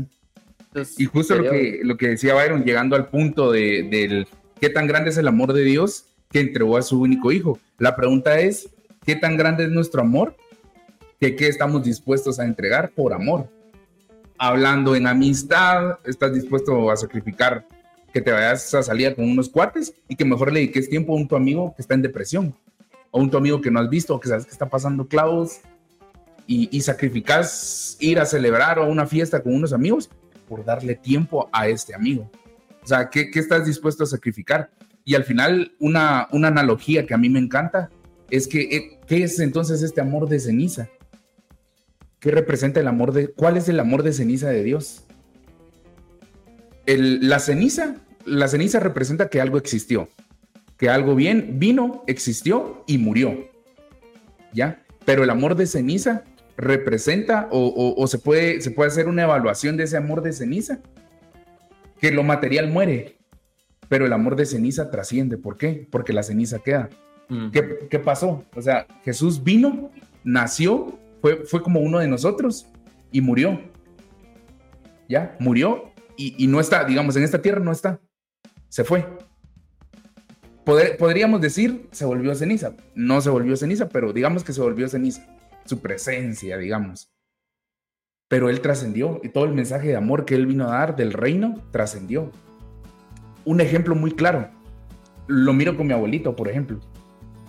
esos 0.75 0.99
Y 0.99 1.05
justo 1.05 1.35
lo 1.35 1.49
que, 1.49 1.79
lo 1.83 1.95
que 1.95 2.09
decía 2.09 2.33
Byron, 2.35 2.63
llegando 2.65 2.95
al 2.95 3.07
punto 3.07 3.51
de, 3.51 3.87
del 3.89 4.27
qué 4.59 4.69
tan 4.69 4.85
grande 4.85 5.11
es 5.11 5.17
el 5.17 5.27
amor 5.27 5.53
de 5.53 5.63
Dios 5.63 6.08
que 6.29 6.39
entregó 6.39 6.77
a 6.77 6.81
su 6.81 7.01
único 7.01 7.31
hijo. 7.31 7.59
La 7.77 7.95
pregunta 7.95 8.39
es, 8.39 8.69
¿qué 9.05 9.15
tan 9.15 9.37
grande 9.37 9.65
es 9.65 9.71
nuestro 9.71 10.01
amor? 10.01 10.35
¿Qué, 11.19 11.35
qué 11.35 11.47
estamos 11.47 11.83
dispuestos 11.83 12.39
a 12.39 12.45
entregar 12.45 12.91
por 12.91 13.13
amor? 13.13 13.47
Hablando 14.37 14.95
en 14.95 15.07
amistad, 15.07 15.99
¿estás 16.05 16.33
dispuesto 16.33 16.89
a 16.91 16.97
sacrificar 16.97 17.65
que 18.13 18.21
te 18.21 18.31
vayas 18.31 18.73
a 18.73 18.83
salir 18.83 19.15
con 19.15 19.29
unos 19.29 19.49
cuates 19.49 19.93
y 20.07 20.15
que 20.15 20.25
mejor 20.25 20.51
le 20.51 20.61
dediques 20.61 20.89
tiempo 20.89 21.13
a 21.13 21.17
un 21.17 21.27
tu 21.27 21.35
amigo 21.35 21.73
que 21.75 21.81
está 21.81 21.93
en 21.93 22.01
depresión? 22.01 22.55
o 23.11 23.19
un 23.19 23.29
tu 23.29 23.37
amigo 23.37 23.61
que 23.61 23.71
no 23.71 23.79
has 23.79 23.89
visto 23.89 24.15
o 24.15 24.19
que 24.19 24.27
sabes 24.27 24.45
que 24.45 24.51
está 24.51 24.69
pasando 24.69 25.07
clavos 25.07 25.61
y, 26.47 26.75
y 26.75 26.81
sacrificas 26.81 27.97
ir 27.99 28.19
a 28.19 28.25
celebrar 28.25 28.79
o 28.79 28.83
a 28.83 28.87
una 28.87 29.05
fiesta 29.05 29.41
con 29.41 29.53
unos 29.53 29.73
amigos 29.73 30.09
por 30.47 30.65
darle 30.65 30.95
tiempo 30.95 31.49
a 31.51 31.67
este 31.67 31.93
amigo. 31.93 32.29
O 32.83 32.87
sea, 32.87 33.09
¿qué, 33.09 33.29
qué 33.29 33.39
estás 33.39 33.65
dispuesto 33.65 34.03
a 34.03 34.07
sacrificar? 34.07 34.69
Y 35.09 35.15
al 35.15 35.23
final, 35.23 35.71
una, 35.79 36.27
una 36.31 36.49
analogía 36.49 37.07
que 37.07 37.15
a 37.15 37.17
mí 37.17 37.29
me 37.29 37.39
encanta 37.39 37.89
es 38.29 38.47
que, 38.47 38.61
eh, 38.61 38.99
¿qué 39.07 39.23
es 39.23 39.39
entonces 39.39 39.81
este 39.81 40.01
amor 40.01 40.29
de 40.29 40.39
ceniza? 40.39 40.87
¿Qué 42.19 42.29
representa 42.29 42.79
el 42.79 42.87
amor 42.87 43.11
de, 43.11 43.29
cuál 43.29 43.57
es 43.57 43.67
el 43.69 43.79
amor 43.79 44.03
de 44.03 44.13
ceniza 44.13 44.49
de 44.49 44.61
Dios? 44.61 45.07
El, 46.85 47.27
la 47.27 47.39
ceniza, 47.39 47.95
la 48.23 48.47
ceniza 48.47 48.79
representa 48.79 49.31
que 49.31 49.41
algo 49.41 49.57
existió, 49.57 50.09
que 50.77 50.91
algo 50.91 51.15
bien 51.15 51.57
vino, 51.57 52.03
existió 52.05 52.83
y 52.85 52.99
murió. 52.99 53.49
¿Ya? 54.53 54.85
Pero 55.05 55.23
el 55.23 55.31
amor 55.31 55.55
de 55.55 55.65
ceniza 55.65 56.23
representa 56.55 57.47
o, 57.49 57.95
o, 57.97 58.05
se, 58.05 58.19
puede, 58.19 58.61
se 58.61 58.69
puede 58.69 58.91
hacer 58.91 59.07
una 59.07 59.23
evaluación 59.23 59.75
de 59.75 59.85
ese 59.85 59.97
amor 59.97 60.21
de 60.21 60.33
ceniza, 60.33 60.81
que 61.99 62.11
lo 62.11 62.21
material 62.21 62.69
muere, 62.69 63.18
pero 63.89 64.05
el 64.05 64.13
amor 64.13 64.35
de 64.35 64.45
ceniza 64.45 64.89
trasciende. 64.89 65.37
¿Por 65.37 65.57
qué? 65.57 65.87
Porque 65.91 66.13
la 66.13 66.23
ceniza 66.23 66.59
queda. 66.59 66.89
Mm. 67.27 67.49
¿Qué, 67.49 67.87
¿Qué, 67.89 67.99
pasó? 67.99 68.45
O 68.55 68.61
sea, 68.61 68.87
Jesús 69.03 69.43
vino, 69.43 69.91
nació, 70.23 70.97
fue, 71.21 71.45
fue 71.45 71.61
como 71.61 71.81
uno 71.81 71.99
de 71.99 72.07
nosotros 72.07 72.67
y 73.11 73.19
murió. 73.19 73.59
¿Ya? 75.09 75.35
Murió 75.39 75.91
y, 76.15 76.41
y 76.41 76.47
no 76.47 76.59
está, 76.59 76.85
digamos, 76.85 77.15
en 77.15 77.23
esta 77.23 77.41
tierra 77.41 77.59
no 77.59 77.71
está. 77.71 77.99
Se 78.69 78.83
fue. 78.83 79.05
Poder, 80.63 80.97
podríamos 80.97 81.41
decir, 81.41 81.87
se 81.91 82.05
volvió 82.05 82.35
ceniza. 82.35 82.75
No 82.93 83.21
se 83.21 83.31
volvió 83.31 83.57
ceniza, 83.57 83.89
pero 83.89 84.13
digamos 84.13 84.43
que 84.43 84.53
se 84.53 84.61
volvió 84.61 84.87
ceniza. 84.87 85.25
Su 85.65 85.79
presencia, 85.79 86.57
digamos. 86.57 87.11
Pero 88.27 88.49
él 88.49 88.61
trascendió 88.61 89.19
y 89.23 89.29
todo 89.29 89.45
el 89.45 89.55
mensaje 89.55 89.87
de 89.87 89.95
amor 89.95 90.25
que 90.25 90.35
él 90.35 90.45
vino 90.45 90.65
a 90.65 90.77
dar 90.77 90.95
del 90.95 91.13
reino 91.13 91.63
trascendió. 91.71 92.31
Un 93.49 93.61
ejemplo 93.61 93.95
muy 93.95 94.11
claro. 94.11 94.47
Lo 95.25 95.53
miro 95.53 95.75
con 95.75 95.87
mi 95.87 95.93
abuelito, 95.93 96.35
por 96.35 96.47
ejemplo. 96.47 96.79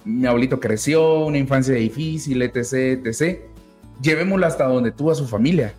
Mi 0.02 0.26
abuelito 0.26 0.58
creció, 0.58 1.26
una 1.26 1.36
infancia 1.36 1.74
difícil, 1.74 2.40
etc, 2.40 3.04
etc. 3.04 3.40
Llevémoslo 4.00 4.46
hasta 4.46 4.64
donde 4.64 4.92
tuvo 4.92 5.10
a 5.10 5.14
su 5.14 5.26
familia. 5.28 5.74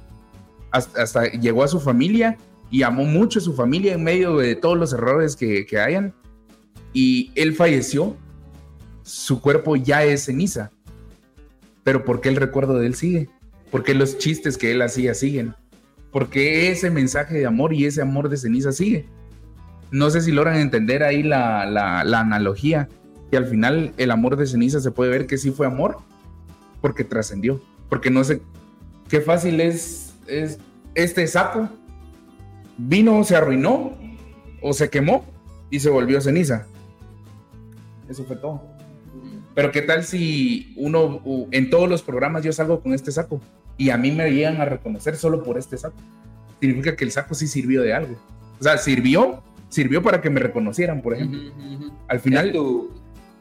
Hasta, 0.70 1.32
llegó 1.32 1.64
a 1.64 1.68
su 1.68 1.80
familia 1.80 2.38
y 2.70 2.84
amó 2.84 3.04
mucho 3.04 3.40
a 3.40 3.42
su 3.42 3.56
familia 3.56 3.94
en 3.94 4.04
medio 4.04 4.38
de 4.38 4.56
todos 4.56 4.78
los 4.78 4.94
errores 4.94 5.36
que, 5.36 5.66
que 5.66 5.80
hayan. 5.80 6.14
Y 6.94 7.32
él 7.34 7.56
falleció. 7.56 8.16
Su 9.02 9.42
cuerpo 9.42 9.76
ya 9.76 10.04
es 10.04 10.26
ceniza. 10.26 10.72
Pero 11.84 12.06
¿por 12.06 12.22
qué 12.22 12.30
el 12.30 12.36
recuerdo 12.36 12.78
de 12.78 12.86
él 12.86 12.94
sigue? 12.94 13.28
¿Por 13.72 13.82
qué 13.84 13.96
los 13.96 14.20
chistes 14.20 14.60
que 14.60 14.70
él 14.70 14.84
hacía 14.84 15.16
siguen? 15.16 15.56
¿Por 16.12 16.30
qué 16.30 16.70
ese 16.70 16.92
mensaje 16.92 17.40
de 17.40 17.48
amor 17.48 17.74
y 17.74 17.86
ese 17.88 18.04
amor 18.04 18.30
de 18.30 18.38
ceniza 18.38 18.72
sigue? 18.72 19.08
No 19.92 20.10
sé 20.10 20.22
si 20.22 20.32
logran 20.32 20.56
entender 20.56 21.04
ahí 21.04 21.22
la, 21.22 21.66
la, 21.66 22.20
analogía, 22.20 22.88
que 23.30 23.38
al 23.38 23.46
final 23.46 23.94
el 23.98 24.12
amor 24.12 24.38
de 24.38 24.48
ceniza 24.48 24.80
se 24.80 24.92
puede 24.92 25.12
ver 25.12 25.28
que 25.28 25.38
sí 25.38 25.52
fue 25.52 25.68
amor, 25.68 25.98
porque 26.80 27.04
trascendió, 27.04 27.62
porque 27.90 28.10
no 28.10 28.24
sé 28.24 28.42
qué 29.10 29.22
fácil 29.22 29.60
es, 29.60 30.16
es 30.28 30.60
este 30.96 31.28
saco, 31.28 31.70
vino, 32.78 33.24
se 33.24 33.36
arruinó 33.36 33.98
o 34.62 34.74
se 34.74 34.90
quemó 34.90 35.26
y 35.70 35.80
se 35.80 35.90
volvió 35.90 36.22
ceniza. 36.22 36.68
Eso 38.08 38.24
fue 38.24 38.38
todo. 38.38 38.62
Pero 39.54 39.72
qué 39.72 39.82
tal 39.82 40.04
si 40.04 40.74
uno, 40.78 41.22
en 41.52 41.70
todos 41.70 41.90
los 41.90 42.02
programas 42.02 42.44
yo 42.44 42.54
salgo 42.54 42.82
con 42.82 42.94
este 42.94 43.12
saco 43.12 43.42
y 43.78 43.90
a 43.90 43.98
mí 43.98 44.12
me 44.12 44.30
llegan 44.32 44.62
a 44.62 44.66
reconocer 44.66 45.18
solo 45.18 45.44
por 45.44 45.58
este 45.58 45.78
saco. 45.78 45.96
Significa 46.60 46.96
que 46.96 47.04
el 47.04 47.12
saco 47.12 47.34
sí 47.34 47.48
sirvió 47.48 47.82
de 47.82 47.94
algo. 47.94 48.16
O 48.60 48.64
sea, 48.64 48.78
sirvió, 48.78 49.44
sirvió 49.72 50.04
para 50.04 50.22
que 50.22 50.30
me 50.30 50.40
reconocieran, 50.40 51.02
por 51.02 51.14
ejemplo. 51.16 51.40
Uh 51.40 51.44
-huh, 51.44 51.78
uh 51.78 51.80
-huh. 51.80 51.94
Al 52.08 52.20
final, 52.20 52.52
tu, 52.52 52.92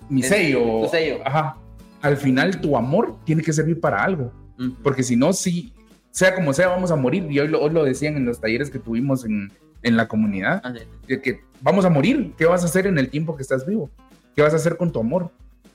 mi 0.08 0.22
sello, 0.22 0.82
tu 0.84 0.88
sello. 0.88 1.18
Ajá. 1.26 1.56
Al 2.00 2.16
final, 2.16 2.60
tu 2.60 2.76
amor 2.76 3.18
tiene 3.24 3.42
que 3.42 3.52
servir 3.52 3.80
para 3.80 4.02
algo. 4.02 4.32
Uh 4.58 4.62
-huh. 4.62 4.76
Porque 4.82 5.02
si 5.02 5.16
no, 5.16 5.32
sí, 5.32 5.74
sea 6.10 6.34
como 6.34 6.52
sea, 6.52 6.68
vamos 6.68 6.90
a 6.90 6.96
morir. 6.96 7.26
Y 7.30 7.40
hoy 7.40 7.48
lo, 7.48 7.60
hoy 7.60 7.70
lo 7.70 7.84
decían 7.84 8.16
en 8.16 8.24
los 8.24 8.40
talleres 8.40 8.70
que 8.70 8.78
tuvimos 8.78 9.24
en, 9.24 9.52
en 9.82 9.96
la 9.96 10.08
comunidad. 10.08 10.62
Ah. 10.64 10.72
De 11.06 11.20
que 11.20 11.40
vamos 11.60 11.84
a 11.84 11.90
morir. 11.90 12.32
¿Qué 12.38 12.46
vas 12.46 12.62
a 12.62 12.66
hacer 12.66 12.86
en 12.86 12.96
el 12.96 13.10
tiempo 13.10 13.36
que 13.36 13.42
estás 13.42 13.66
vivo? 13.66 13.90
¿Qué 14.34 14.42
vas 14.42 14.52
a 14.52 14.56
hacer 14.56 14.76
con 14.76 14.92
tu 14.92 15.00
amor? 15.00 15.30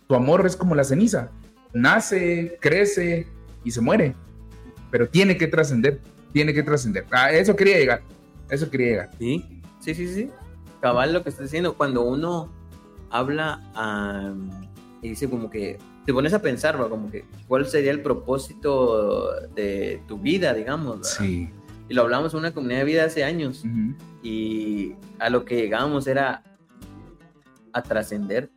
Tu 0.07 0.15
amor 0.15 0.45
es 0.45 0.55
como 0.55 0.73
la 0.73 0.83
ceniza. 0.83 1.29
Nace, 1.73 2.57
crece 2.61 3.27
y 3.65 3.71
se 3.71 3.81
muere. 3.81 4.15
Pero 4.89 5.09
tiene 5.09 5.35
que 5.35 5.47
trascender. 5.47 5.99
Tiene 6.31 6.53
que 6.53 6.63
trascender. 6.63 7.05
A 7.11 7.31
eso 7.31 7.55
quería 7.55 7.77
llegar. 7.77 8.01
Eso 8.49 8.69
quería 8.69 8.87
llegar. 8.87 9.09
Sí, 9.19 9.61
sí, 9.81 9.93
sí, 9.93 10.07
sí. 10.07 10.29
Cabal 10.85 11.13
lo 11.13 11.23
que 11.23 11.29
estás 11.29 11.45
diciendo. 11.45 11.75
Cuando 11.75 12.03
uno 12.03 12.51
habla 13.09 13.59
um, 13.75 14.51
y 15.01 15.09
dice 15.09 15.27
como 15.27 15.49
que 15.49 15.79
te 16.05 16.13
pones 16.13 16.31
a 16.35 16.43
pensar, 16.43 16.79
¿va? 16.79 16.87
como 16.89 17.09
que 17.09 17.25
cuál 17.47 17.65
sería 17.65 17.89
el 17.89 18.03
propósito 18.03 19.31
de 19.55 20.03
tu 20.07 20.19
vida, 20.19 20.53
digamos. 20.53 20.97
¿verdad? 20.97 21.09
Sí. 21.09 21.49
Y 21.89 21.93
lo 21.95 22.03
hablamos 22.03 22.33
en 22.33 22.39
una 22.41 22.53
comunidad 22.53 22.81
de 22.81 22.85
vida 22.85 23.05
hace 23.05 23.23
años. 23.23 23.63
Uh 23.63 23.67
-huh. 23.67 23.95
Y 24.21 24.95
a 25.17 25.31
lo 25.31 25.43
que 25.43 25.55
llegábamos 25.55 26.05
era 26.05 26.43
a 27.73 27.81
trascender. 27.81 28.51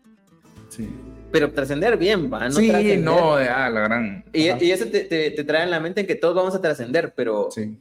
Sí 0.68 0.86
pero 1.30 1.52
trascender 1.52 1.96
bien, 1.98 2.30
va. 2.32 2.48
No 2.48 2.52
sí, 2.52 2.68
trascender. 2.68 3.00
no, 3.00 3.34
ah, 3.34 3.70
la 3.70 3.80
gran. 3.80 4.24
Y, 4.32 4.50
y 4.64 4.70
eso 4.70 4.86
te, 4.86 5.04
te, 5.04 5.30
te, 5.30 5.44
trae 5.44 5.64
en 5.64 5.70
la 5.70 5.78
mente 5.78 6.00
en 6.00 6.06
que 6.06 6.14
todos 6.14 6.34
vamos 6.34 6.54
a 6.54 6.60
trascender, 6.60 7.12
pero 7.14 7.50
sí. 7.50 7.78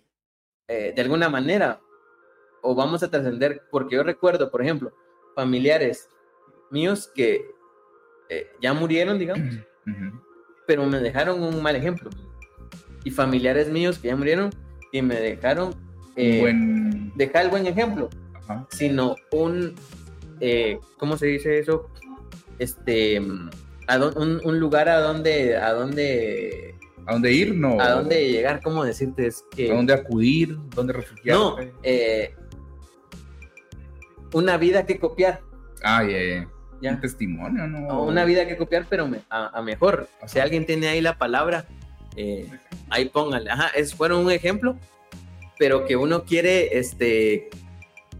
eh, 0.67 0.91
de 0.93 1.01
alguna 1.01 1.29
manera, 1.29 1.79
o 2.61 2.75
vamos 2.75 3.03
a 3.03 3.09
trascender, 3.09 3.63
porque 3.71 3.95
yo 3.95 4.03
recuerdo, 4.03 4.49
por 4.51 4.61
ejemplo, 4.61 4.93
familiares 5.35 6.09
míos 6.71 7.11
que 7.13 7.45
eh, 8.29 8.47
ya 8.61 8.73
murieron, 8.73 9.19
digamos, 9.19 9.55
uh 9.87 9.89
-huh. 9.89 10.21
pero 10.65 10.85
me 10.85 10.99
dejaron 10.99 11.41
un 11.43 11.61
mal 11.61 11.75
ejemplo. 11.75 12.09
Y 13.03 13.11
familiares 13.11 13.69
míos 13.69 13.99
que 13.99 14.09
ya 14.09 14.15
murieron 14.15 14.49
y 14.91 15.01
me 15.01 15.15
dejaron 15.15 15.75
eh, 16.15 16.41
buen... 16.41 17.13
dejar 17.15 17.45
el 17.45 17.51
buen 17.51 17.67
ejemplo, 17.67 18.09
sino 18.69 19.15
un, 19.31 19.75
eh, 20.41 20.79
¿cómo 20.97 21.17
se 21.17 21.27
dice 21.27 21.59
eso? 21.59 21.89
este 22.59 23.21
a 23.87 23.97
don, 23.97 24.17
un, 24.17 24.41
un, 24.43 24.59
lugar 24.59 24.89
a 24.89 24.99
donde 24.99 25.55
a 25.55 25.73
donde 25.73 26.75
a 27.05 27.13
dónde 27.13 27.31
ir 27.31 27.55
no 27.55 27.79
a 27.79 27.91
dónde 27.91 28.29
llegar 28.29 28.61
cómo 28.61 28.83
decirte 28.83 29.27
es 29.27 29.45
que 29.55 29.71
a 29.71 29.75
dónde 29.75 29.93
acudir 29.93 30.57
dónde 30.75 30.93
refugiarte 30.93 31.31
no 31.31 31.55
eh, 31.83 32.35
una 34.33 34.57
vida 34.57 34.85
que 34.85 34.99
copiar 34.99 35.41
ah 35.83 36.03
yeah, 36.03 36.23
yeah. 36.23 36.47
¿Ya? 36.81 36.91
un 36.91 37.01
testimonio 37.01 37.67
no 37.67 38.03
una 38.03 38.23
vida 38.25 38.47
que 38.47 38.57
copiar 38.57 38.85
pero 38.89 39.07
me, 39.07 39.19
a, 39.29 39.57
a, 39.57 39.61
mejor 39.61 40.07
Ajá. 40.17 40.27
si 40.27 40.39
alguien 40.39 40.65
tiene 40.65 40.87
ahí 40.87 41.01
la 41.01 41.17
palabra 41.17 41.65
eh, 42.15 42.47
ahí 42.89 43.05
póngale 43.05 43.49
Ajá, 43.49 43.69
es 43.69 43.95
fueron 43.95 44.25
un 44.25 44.31
ejemplo 44.31 44.77
pero 45.57 45.85
que 45.85 45.95
uno 45.95 46.23
quiere 46.23 46.77
este 46.77 47.49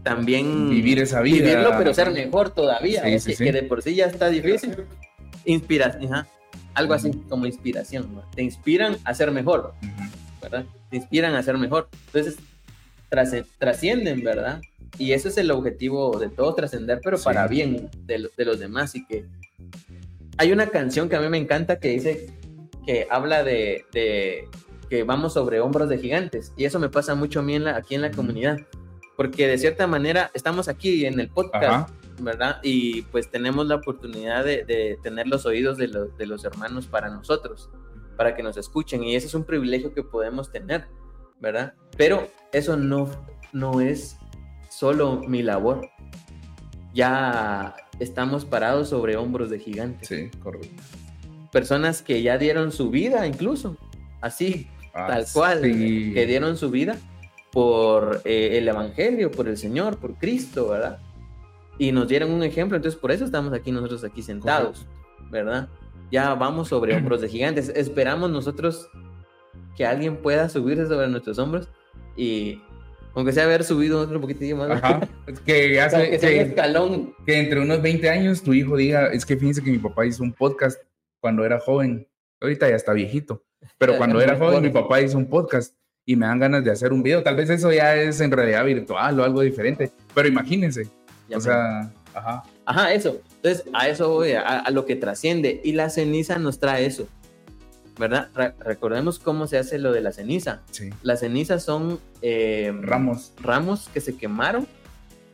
también 0.02 0.70
vivir 0.70 0.98
esa 1.00 1.20
vida. 1.20 1.44
Vivirlo, 1.44 1.74
pero 1.76 1.92
ser 1.92 2.10
mejor 2.10 2.50
todavía. 2.50 3.02
Sí, 3.02 3.18
sí, 3.18 3.30
que, 3.30 3.36
sí. 3.36 3.44
que, 3.44 3.52
de 3.52 3.62
por 3.62 3.82
sí 3.82 3.94
ya 3.94 4.06
está 4.06 4.28
difícil. 4.28 4.76
Inspiración, 5.44 6.12
ajá. 6.12 6.26
algo 6.74 6.94
así 6.94 7.10
como 7.28 7.46
inspiración. 7.46 8.14
¿no? 8.14 8.22
Te 8.34 8.42
inspiran 8.42 8.96
a 9.04 9.14
ser 9.14 9.30
mejor. 9.30 9.74
¿verdad? 10.40 10.64
Te 10.90 10.96
inspiran 10.96 11.34
a 11.34 11.42
ser 11.42 11.58
mejor. 11.58 11.88
Entonces, 12.06 12.36
trascienden, 13.58 14.22
¿verdad? 14.22 14.60
Y 14.96 15.12
ese 15.12 15.28
es 15.28 15.36
el 15.38 15.50
objetivo 15.50 16.18
de 16.18 16.28
todo, 16.28 16.54
trascender, 16.54 17.00
pero 17.02 17.18
sí. 17.18 17.24
para 17.24 17.46
bien 17.46 17.90
de, 18.06 18.28
de, 18.36 18.44
los 18.44 18.58
demás. 18.58 18.94
Y 18.94 19.06
que 19.06 19.26
hay 20.38 20.52
una 20.52 20.68
canción 20.68 21.08
que 21.08 21.16
a 21.16 21.20
mí 21.20 21.28
me 21.28 21.38
encanta 21.38 21.78
que 21.78 21.88
dice 21.88 22.32
que 22.86 23.06
habla 23.10 23.44
de, 23.44 23.84
de 23.92 24.48
que 24.88 25.04
vamos 25.04 25.34
sobre 25.34 25.60
hombros 25.60 25.88
de 25.88 25.98
gigantes. 25.98 26.52
Y 26.56 26.64
eso 26.64 26.78
me 26.78 26.88
pasa 26.88 27.14
mucho 27.14 27.40
a 27.40 27.42
mí 27.42 27.54
en 27.54 27.64
la, 27.64 27.76
aquí 27.76 27.94
en 27.94 28.02
la 28.02 28.10
comunidad 28.10 28.58
porque 29.18 29.48
de 29.48 29.58
cierta 29.58 29.88
manera 29.88 30.30
estamos 30.32 30.68
aquí 30.68 31.04
en 31.04 31.18
el 31.18 31.28
podcast, 31.28 31.64
Ajá. 31.64 31.86
¿verdad? 32.20 32.60
Y 32.62 33.02
pues 33.02 33.28
tenemos 33.28 33.66
la 33.66 33.74
oportunidad 33.74 34.44
de, 34.44 34.64
de 34.64 34.96
tener 35.02 35.26
los 35.26 35.44
oídos 35.44 35.76
de 35.76 35.88
los, 35.88 36.16
de 36.16 36.24
los, 36.24 36.44
hermanos 36.44 36.86
para 36.86 37.10
nosotros, 37.10 37.68
para 38.16 38.36
que 38.36 38.44
nos 38.44 38.56
escuchen, 38.56 39.02
y 39.02 39.16
ese 39.16 39.26
es 39.26 39.34
un 39.34 39.42
privilegio 39.42 39.92
que 39.92 40.04
podemos 40.04 40.52
tener, 40.52 40.86
¿verdad? 41.40 41.74
Pero 41.96 42.28
eso 42.52 42.76
no, 42.76 43.10
no 43.52 43.80
es 43.80 44.17
solo 44.68 45.22
mi 45.26 45.42
labor, 45.42 45.88
ya 46.94 47.76
estamos 47.98 48.44
parados 48.44 48.88
sobre 48.88 49.16
hombros 49.16 49.50
de 49.50 49.58
gigantes. 49.58 50.08
Sí, 50.08 50.30
correcto. 50.42 50.82
Personas 51.52 52.02
que 52.02 52.22
ya 52.22 52.38
dieron 52.38 52.72
su 52.72 52.90
vida 52.90 53.26
incluso, 53.26 53.76
así, 54.20 54.68
ah, 54.94 55.06
tal 55.08 55.26
cual, 55.32 55.62
sí. 55.62 56.12
que 56.14 56.26
dieron 56.26 56.56
su 56.56 56.70
vida 56.70 56.96
por 57.52 58.20
eh, 58.24 58.58
el 58.58 58.68
Evangelio, 58.68 59.30
por 59.30 59.48
el 59.48 59.56
Señor, 59.56 59.98
por 59.98 60.14
Cristo, 60.14 60.68
¿verdad? 60.68 60.98
Y 61.78 61.92
nos 61.92 62.08
dieron 62.08 62.30
un 62.30 62.42
ejemplo, 62.42 62.76
entonces 62.76 63.00
por 63.00 63.12
eso 63.12 63.24
estamos 63.24 63.52
aquí 63.52 63.72
nosotros 63.72 64.04
aquí 64.04 64.22
sentados, 64.22 64.86
¿verdad? 65.30 65.68
ya 66.10 66.34
vamos 66.34 66.68
sobre 66.68 66.96
hombros 66.96 67.20
de 67.20 67.28
gigantes. 67.28 67.68
Esperamos 67.70 68.30
nosotros 68.30 68.88
que 69.76 69.86
alguien 69.86 70.16
pueda 70.16 70.48
subirse 70.48 70.86
sobre 70.86 71.08
nuestros 71.08 71.38
hombros 71.38 71.68
y 72.16 72.62
aunque 73.18 73.32
sea 73.32 73.44
haber 73.44 73.64
subido 73.64 74.00
otro 74.00 74.20
poquitillo 74.20 74.56
más, 74.56 74.70
Ajá. 74.70 75.00
Que 75.44 75.80
hace 75.80 76.08
que 76.08 76.18
sea 76.20 76.30
un 76.30 76.48
escalón. 76.48 77.14
que 77.26 77.36
entre 77.36 77.60
unos 77.60 77.82
20 77.82 78.08
años 78.08 78.42
tu 78.44 78.54
hijo 78.54 78.76
diga, 78.76 79.08
es 79.08 79.26
que 79.26 79.36
fíjense 79.36 79.60
que 79.60 79.72
mi 79.72 79.78
papá 79.78 80.06
hizo 80.06 80.22
un 80.22 80.32
podcast 80.32 80.80
cuando 81.20 81.44
era 81.44 81.58
joven. 81.58 82.06
Ahorita 82.40 82.68
ya 82.68 82.76
está 82.76 82.92
viejito, 82.92 83.42
pero 83.76 83.96
cuando 83.98 84.20
era 84.20 84.36
joven 84.36 84.62
mi 84.62 84.70
papá 84.70 85.00
hizo 85.00 85.18
un 85.18 85.26
podcast 85.26 85.74
y 86.06 86.14
me 86.14 86.26
dan 86.26 86.38
ganas 86.38 86.62
de 86.64 86.70
hacer 86.70 86.92
un 86.92 87.02
video. 87.02 87.24
Tal 87.24 87.34
vez 87.34 87.50
eso 87.50 87.72
ya 87.72 87.96
es 87.96 88.20
en 88.20 88.30
realidad 88.30 88.64
virtual 88.64 89.18
o 89.18 89.24
algo 89.24 89.40
diferente, 89.40 89.90
pero 90.14 90.28
imagínense, 90.28 90.88
Ya 91.28 91.38
o 91.38 91.40
sea, 91.40 91.92
ajá. 92.14 92.44
Ajá, 92.66 92.92
eso. 92.94 93.20
Entonces, 93.42 93.64
a 93.72 93.88
eso 93.88 94.10
voy, 94.10 94.32
a, 94.32 94.42
a 94.60 94.70
lo 94.70 94.86
que 94.86 94.94
trasciende. 94.94 95.60
Y 95.64 95.72
la 95.72 95.90
ceniza 95.90 96.38
nos 96.38 96.60
trae 96.60 96.86
eso. 96.86 97.08
¿Verdad? 97.98 98.28
Re- 98.34 98.54
recordemos 98.60 99.18
cómo 99.18 99.46
se 99.46 99.58
hace 99.58 99.78
lo 99.78 99.92
de 99.92 100.00
la 100.00 100.12
ceniza. 100.12 100.62
Sí. 100.70 100.90
Las 101.02 101.20
cenizas 101.20 101.64
son 101.64 101.98
eh, 102.22 102.72
Ramos 102.82 103.32
ramos 103.42 103.88
que 103.92 104.00
se 104.00 104.16
quemaron 104.16 104.66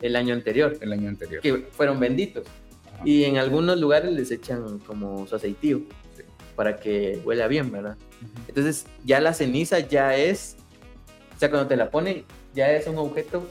el 0.01 0.17
año 0.17 0.35
anterior, 0.35 0.77
el 0.81 0.93
año 0.93 1.09
anterior. 1.09 1.43
que 1.43 1.59
fueron 1.73 2.01
benditos. 2.01 2.47
Ajá. 2.95 3.03
Y 3.05 3.25
en 3.25 3.37
algunos 3.39 3.79
lugares 3.79 4.13
les 4.13 4.31
echan 4.31 4.79
como 4.81 5.27
su 5.27 5.37
aceitío 5.37 5.83
Sí. 6.17 6.23
para 6.57 6.77
que 6.79 7.21
huela 7.25 7.49
bien, 7.49 7.71
¿verdad? 7.71 7.97
Entonces, 8.49 8.87
ya 9.05 9.21
la 9.21 9.35
ceniza 9.35 9.81
ya 9.81 10.17
es, 10.17 10.57
o 11.37 11.39
sea, 11.41 11.51
cuando 11.51 11.69
te 11.69 11.77
la 11.77 11.91
ponen, 11.91 12.25
ya 12.55 12.71
es 12.73 12.87
un 12.87 12.97
objeto 12.99 13.47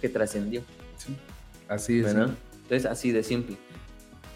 que 0.00 0.08
trascendió. 0.08 0.62
Sí. 0.98 1.16
Así 1.68 2.00
es. 2.00 2.06
¿verdad? 2.06 2.30
Entonces, 2.62 2.84
así 2.86 3.12
de 3.12 3.22
simple. 3.22 3.56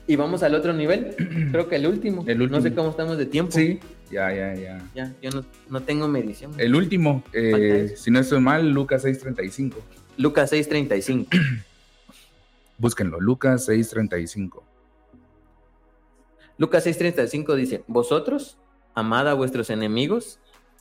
Y 0.06 0.16
vamos 0.16 0.42
al 0.42 0.54
otro 0.54 0.72
nivel, 0.72 1.14
creo 1.52 1.68
que 1.68 1.76
el 1.76 1.86
último. 1.86 2.24
El 2.26 2.38
No 2.38 2.44
último. 2.44 2.60
sé 2.62 2.74
cómo 2.74 2.90
estamos 2.90 3.18
de 3.18 3.26
tiempo. 3.26 3.52
Sí, 3.52 3.78
ya, 4.12 4.32
ya, 4.32 4.54
ya. 4.54 4.82
Ya, 4.94 5.14
yo 5.22 5.30
no, 5.30 5.44
no 5.68 5.82
tengo 5.82 6.06
medición. 6.06 6.52
El 6.58 6.74
último, 6.74 7.24
eh, 7.32 7.94
si 7.96 8.10
no 8.10 8.20
estoy 8.20 8.40
mal, 8.40 8.70
Lucas 8.70 9.04
6:35. 9.04 9.76
Lucas 10.18 10.52
6:35. 10.52 11.28
Búsquenlo, 12.78 13.20
Lucas 13.20 13.68
6:35. 13.68 14.62
Lucas 16.58 16.86
6:35 16.86 17.56
dice, 17.56 17.82
vosotros, 17.86 18.58
amad 18.94 19.28
a 19.28 19.34
vuestros 19.34 19.70
enemigos, 19.70 20.38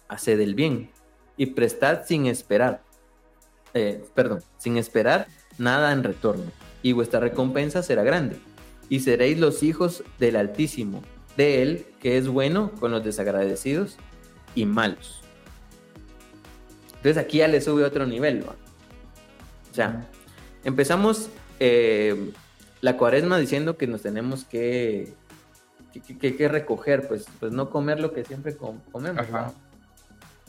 haced 0.09 0.39
el 0.39 0.53
bien 0.53 0.91
y 1.37 1.47
prestad 1.47 2.01
sin 2.05 2.25
esperar. 2.25 2.83
Eh, 3.73 4.03
perdón, 4.13 4.41
sin 4.57 4.77
esperar 4.77 5.27
nada 5.57 5.93
en 5.93 6.03
retorno, 6.03 6.51
y 6.83 6.91
vuestra 6.91 7.19
recompensa 7.19 7.83
será 7.83 8.03
grande, 8.03 8.35
y 8.89 8.99
seréis 8.99 9.39
los 9.39 9.63
hijos 9.63 10.03
del 10.19 10.35
Altísimo, 10.35 11.01
de 11.37 11.61
Él 11.61 11.85
que 12.01 12.17
es 12.17 12.27
bueno 12.27 12.71
con 12.79 12.91
los 12.91 13.03
desagradecidos 13.03 13.97
y 14.55 14.65
malos. 14.65 15.21
Entonces 16.97 17.17
aquí 17.17 17.37
ya 17.39 17.47
le 17.47 17.61
sube 17.61 17.83
otro 17.83 18.05
nivel, 18.05 18.47
¿va? 18.47 18.55
O 19.71 19.73
sea, 19.73 20.07
empezamos 20.63 21.29
eh, 21.59 22.31
la 22.81 22.97
cuaresma 22.97 23.37
diciendo 23.39 23.77
que 23.77 23.87
nos 23.87 24.01
tenemos 24.01 24.43
que, 24.43 25.13
que, 25.93 26.17
que- 26.17 26.35
que 26.35 26.47
recoger, 26.47 27.07
pues, 27.07 27.25
pues 27.39 27.51
no 27.53 27.69
comer 27.69 27.99
lo 27.99 28.13
que 28.13 28.23
siempre 28.25 28.55
com- 28.55 28.79
comemos. 28.91 29.25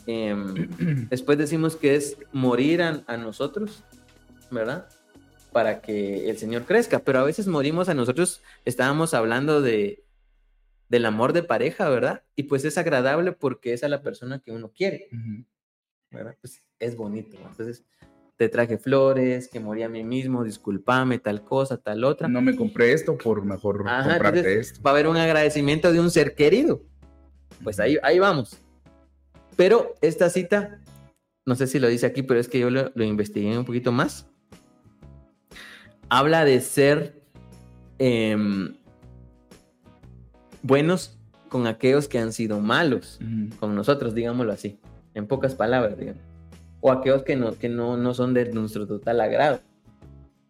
Em, 0.05 1.07
después 1.09 1.37
decimos 1.37 1.75
que 1.75 1.95
es 1.95 2.17
morir 2.33 2.81
a, 2.83 3.01
a 3.07 3.17
nosotros, 3.17 3.83
¿verdad? 4.51 4.87
Para 5.51 5.81
que 5.81 6.29
el 6.29 6.37
Señor 6.37 6.63
crezca, 6.63 6.99
pero 6.99 7.19
a 7.19 7.23
veces 7.23 7.47
morimos 7.47 7.87
a 7.89 7.93
nosotros, 7.93 8.41
estábamos 8.65 9.13
hablando 9.13 9.61
de 9.61 10.02
del 10.93 11.07
amor 11.07 11.33
de 11.33 11.41
pareja, 11.41 11.89
¿verdad? 11.89 12.21
Y 12.35 12.43
pues 12.43 12.63
es 12.65 12.77
agradable 12.77 13.31
porque 13.31 13.73
es 13.73 13.83
a 13.83 13.87
la 13.89 14.03
persona 14.03 14.39
que 14.39 14.51
uno 14.51 14.71
quiere. 14.71 15.09
¿verdad? 16.11 16.37
Pues 16.39 16.63
es 16.77 16.95
bonito. 16.95 17.35
¿no? 17.41 17.49
Entonces, 17.49 17.83
te 18.37 18.47
traje 18.47 18.77
flores, 18.77 19.47
que 19.47 19.59
morí 19.59 19.81
a 19.81 19.89
mí 19.89 20.03
mismo, 20.03 20.43
discúlpame, 20.43 21.17
tal 21.17 21.43
cosa, 21.43 21.77
tal 21.77 22.03
otra. 22.03 22.27
No 22.27 22.41
me 22.43 22.55
compré 22.55 22.93
esto 22.93 23.17
por 23.17 23.43
mejor 23.43 23.83
Ajá, 23.87 24.07
comprarte 24.07 24.39
entonces, 24.41 24.67
esto. 24.73 24.83
va 24.83 24.91
a 24.91 24.93
haber 24.93 25.07
un 25.07 25.17
agradecimiento 25.17 25.91
de 25.91 25.99
un 25.99 26.11
ser 26.11 26.35
querido. 26.35 26.83
Pues 27.63 27.79
ahí, 27.79 27.97
ahí 28.03 28.19
vamos. 28.19 28.59
Pero 29.57 29.95
esta 30.01 30.29
cita, 30.29 30.79
no 31.43 31.55
sé 31.55 31.65
si 31.65 31.79
lo 31.79 31.87
dice 31.87 32.05
aquí, 32.05 32.21
pero 32.21 32.39
es 32.39 32.47
que 32.47 32.59
yo 32.59 32.69
lo, 32.69 32.91
lo 32.93 33.03
investigué 33.03 33.57
un 33.57 33.65
poquito 33.65 33.91
más. 33.91 34.27
Habla 36.07 36.45
de 36.45 36.61
ser 36.61 37.19
em, 37.97 38.75
buenos 40.63 41.17
con 41.49 41.67
aquellos 41.67 42.07
que 42.07 42.17
han 42.17 42.33
sido 42.33 42.59
malos 42.59 43.19
Ujú. 43.21 43.55
con 43.59 43.75
nosotros, 43.75 44.15
digámoslo 44.15 44.51
así, 44.51 44.79
en 45.13 45.27
pocas 45.27 45.53
palabras, 45.53 45.97
digamos. 45.97 46.21
O 46.81 46.91
aquellos 46.91 47.21
que 47.23 47.35
no, 47.35 47.53
que 47.57 47.69
no, 47.69 47.95
no 47.97 48.13
son 48.13 48.33
de 48.33 48.51
nuestro 48.51 48.87
total 48.87 49.21
agrado. 49.21 49.59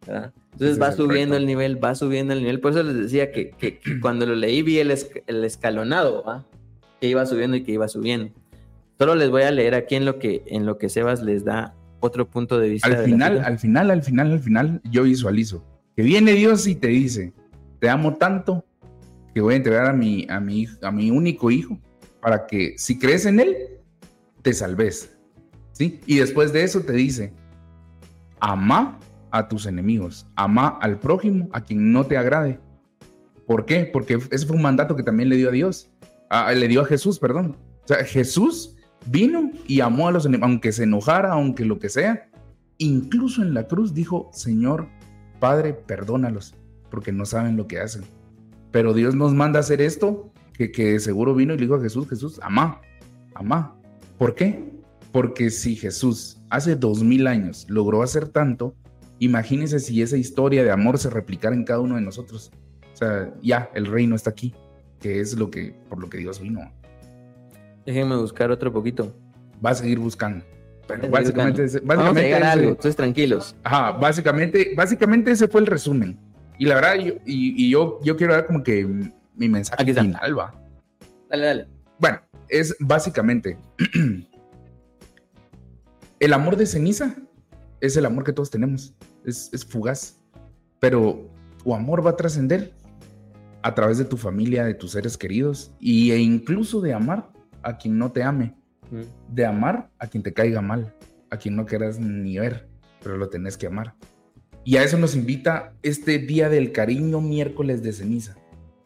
¿verdad? 0.07 0.33
Entonces 0.53 0.71
Ese 0.71 0.79
va 0.79 0.89
es 0.89 0.95
subiendo 0.95 1.35
el 1.37 1.45
nivel, 1.45 1.83
va 1.83 1.95
subiendo 1.95 2.33
el 2.33 2.39
nivel. 2.39 2.59
Por 2.59 2.71
eso 2.71 2.83
les 2.83 2.95
decía 2.95 3.31
que, 3.31 3.51
que- 3.51 3.79
que 3.79 3.99
cuando 4.01 4.25
lo 4.25 4.35
leí 4.35 4.61
vi 4.61 4.79
el, 4.79 4.91
esc- 4.91 5.23
el 5.27 5.43
escalonado, 5.43 6.23
¿va? 6.23 6.45
que 7.01 7.07
iba 7.09 7.25
subiendo 7.25 7.57
y 7.57 7.63
que 7.63 7.73
iba 7.73 7.87
subiendo. 7.87 8.31
Solo 8.97 9.15
les 9.15 9.29
voy 9.29 9.41
a 9.43 9.51
leer 9.51 9.75
aquí 9.75 9.95
en 9.95 10.05
lo 10.05 10.19
que, 10.19 10.43
en 10.47 10.65
lo 10.65 10.77
que 10.77 10.87
Sebas 10.89 11.21
les 11.23 11.43
da 11.43 11.73
otro 11.99 12.27
punto 12.29 12.59
de 12.59 12.69
vista. 12.69 12.87
de 12.89 12.95
Al 12.95 13.01
la 13.01 13.05
final, 13.07 13.37
al 13.43 13.59
final, 13.59 13.91
al 13.91 14.03
final, 14.03 14.31
al 14.31 14.39
final, 14.39 14.81
yo 14.89 15.03
visualizo 15.03 15.63
que 15.95 16.03
viene 16.03 16.31
Dios 16.33 16.65
y 16.67 16.75
te 16.75 16.87
dice, 16.87 17.33
te 17.79 17.89
amo 17.89 18.15
tanto 18.15 18.63
que 19.33 19.41
voy 19.41 19.53
a 19.55 19.57
entregar 19.57 19.85
a 19.87 19.93
mi, 19.93 20.25
a 20.29 20.39
mi, 20.39 20.67
a 20.81 20.91
mi 20.91 21.11
único 21.11 21.49
hijo 21.51 21.79
para 22.21 22.45
que 22.47 22.75
si 22.77 22.97
crees 22.99 23.25
en 23.25 23.39
él, 23.39 23.55
te 24.41 24.53
salves. 24.53 25.09
¿Sí? 25.71 25.99
Y 26.05 26.17
después 26.17 26.53
de 26.53 26.63
eso 26.63 26.81
te 26.81 26.93
dice, 26.93 27.33
ama 28.39 28.99
a 29.31 29.47
tus 29.47 29.65
enemigos, 29.65 30.27
ama 30.35 30.77
al 30.81 30.99
prójimo, 30.99 31.49
a 31.51 31.61
quien 31.61 31.91
no 31.91 32.05
te 32.05 32.17
agrade. 32.17 32.59
¿Por 33.47 33.65
qué? 33.65 33.89
Porque 33.91 34.19
ese 34.31 34.45
fue 34.45 34.55
un 34.55 34.61
mandato 34.61 34.95
que 34.95 35.03
también 35.03 35.29
le 35.29 35.35
dio 35.35 35.49
a 35.49 35.51
Dios, 35.51 35.91
a- 36.29 36.51
le 36.53 36.67
dio 36.67 36.81
a 36.81 36.85
Jesús, 36.85 37.17
perdón. 37.19 37.57
O 37.83 37.87
sea, 37.87 38.03
Jesús 38.05 38.75
vino 39.07 39.51
y 39.67 39.81
amó 39.81 40.07
a 40.07 40.11
los 40.11 40.25
enemigos, 40.25 40.49
aunque 40.49 40.71
se 40.71 40.83
enojara, 40.83 41.31
aunque 41.33 41.65
lo 41.65 41.79
que 41.79 41.89
sea. 41.89 42.29
Incluso 42.77 43.41
en 43.41 43.53
la 43.53 43.67
cruz 43.67 43.93
dijo, 43.93 44.29
Señor, 44.31 44.87
Padre, 45.39 45.73
perdónalos, 45.73 46.55
porque 46.89 47.11
no 47.11 47.25
saben 47.25 47.57
lo 47.57 47.67
que 47.67 47.79
hacen. 47.79 48.03
Pero 48.73 48.93
Dios 48.93 49.15
nos 49.15 49.33
manda 49.33 49.59
a 49.59 49.61
hacer 49.61 49.81
esto, 49.81 50.33
que, 50.53 50.69
que 50.71 50.99
seguro 50.99 51.33
vino 51.33 51.53
y 51.53 51.57
le 51.57 51.61
dijo 51.63 51.75
a 51.75 51.81
Jesús, 51.81 52.09
Jesús, 52.09 52.39
amá, 52.43 52.81
amá. 53.35 53.73
¿Por 54.17 54.35
qué? 54.35 54.61
Porque 55.13 55.49
si 55.51 55.75
Jesús 55.77 56.41
hace 56.49 56.75
dos 56.75 57.01
mil 57.03 57.27
años 57.27 57.65
logró 57.69 58.01
hacer 58.03 58.27
tanto, 58.27 58.75
imagínense 59.19 59.79
si 59.79 60.01
esa 60.01 60.17
historia 60.17 60.63
de 60.63 60.71
amor 60.71 60.97
se 60.97 61.09
replicara 61.09 61.55
en 61.55 61.63
cada 61.63 61.79
uno 61.79 61.95
de 61.95 62.01
nosotros. 62.01 62.51
O 62.93 62.97
sea, 62.97 63.33
ya, 63.41 63.69
el 63.73 63.85
reino 63.85 64.15
está 64.15 64.31
aquí, 64.31 64.53
que 64.99 65.19
es 65.21 65.37
lo 65.37 65.49
que, 65.49 65.75
por 65.87 65.99
lo 65.99 66.09
que 66.09 66.17
Dios 66.17 66.41
vino. 66.41 66.59
Déjenme 67.85 68.15
buscar 68.17 68.49
otro 68.51 68.71
poquito. 68.73 69.15
Va 69.63 69.69
a 69.71 69.75
seguir 69.75 69.99
buscando. 69.99 70.43
Pero 70.87 71.09
básicamente, 71.09 71.61
buscando. 71.61 71.63
ese- 71.63 71.79
Vamos 71.79 71.91
a 72.05 72.09
básicamente, 72.09 72.23
llegar 72.27 72.43
a 72.43 72.51
algo, 72.51 72.69
entonces 72.69 72.95
tranquilos. 72.95 73.55
Ajá, 73.63 73.91
básicamente, 73.93 74.73
básicamente 74.75 75.31
ese 75.31 75.47
fue 75.47 75.61
el 75.61 75.67
resumen. 75.67 76.17
Y 76.57 76.65
la 76.65 76.75
verdad, 76.75 76.95
yo, 76.95 77.13
y, 77.25 77.65
y 77.65 77.69
yo, 77.69 77.99
yo 78.03 78.15
quiero 78.15 78.33
dar 78.33 78.45
como 78.45 78.63
que 78.63 78.85
mi 79.35 79.49
mensaje 79.49 79.81
Aquí 79.81 79.91
está. 79.91 80.01
final 80.03 80.37
va. 80.37 80.53
Dale, 81.29 81.45
dale. 81.45 81.67
Bueno, 81.99 82.19
es 82.49 82.75
básicamente 82.79 83.57
el 86.19 86.33
amor 86.33 86.55
de 86.55 86.65
ceniza 86.65 87.15
es 87.81 87.97
el 87.97 88.05
amor 88.05 88.23
que 88.23 88.33
todos 88.33 88.49
tenemos. 88.49 88.93
Es, 89.25 89.49
es 89.53 89.65
fugaz. 89.65 90.19
Pero 90.79 91.29
tu 91.63 91.73
amor 91.73 92.05
va 92.05 92.11
a 92.11 92.15
trascender 92.15 92.73
a 93.61 93.73
través 93.73 93.97
de 93.97 94.05
tu 94.05 94.17
familia, 94.17 94.65
de 94.65 94.73
tus 94.73 94.91
seres 94.91 95.17
queridos 95.17 95.71
y, 95.79 96.11
e 96.11 96.17
incluso 96.19 96.81
de 96.81 96.93
amar 96.93 97.29
a 97.61 97.77
quien 97.77 97.97
no 97.97 98.11
te 98.11 98.23
ame, 98.23 98.55
Mm. 98.91 99.33
de 99.33 99.45
amar 99.45 99.89
a 99.97 100.05
quien 100.07 100.21
te 100.21 100.33
caiga 100.33 100.61
mal, 100.61 100.93
a 101.31 101.37
quien 101.37 101.55
no 101.55 101.65
quieras 101.65 101.97
ni 101.99 102.37
ver, 102.37 102.67
pero 103.01 103.17
lo 103.17 103.29
tenés 103.29 103.57
que 103.57 103.65
amar. 103.65 103.95
Y 104.65 104.77
a 104.77 104.83
eso 104.83 104.97
nos 104.97 105.13
invita 105.15 105.73
este 105.81 106.19
día 106.19 106.47
del 106.47 106.71
cariño 106.71 107.19
miércoles 107.19 107.83
de 107.83 107.91
ceniza 107.91 108.37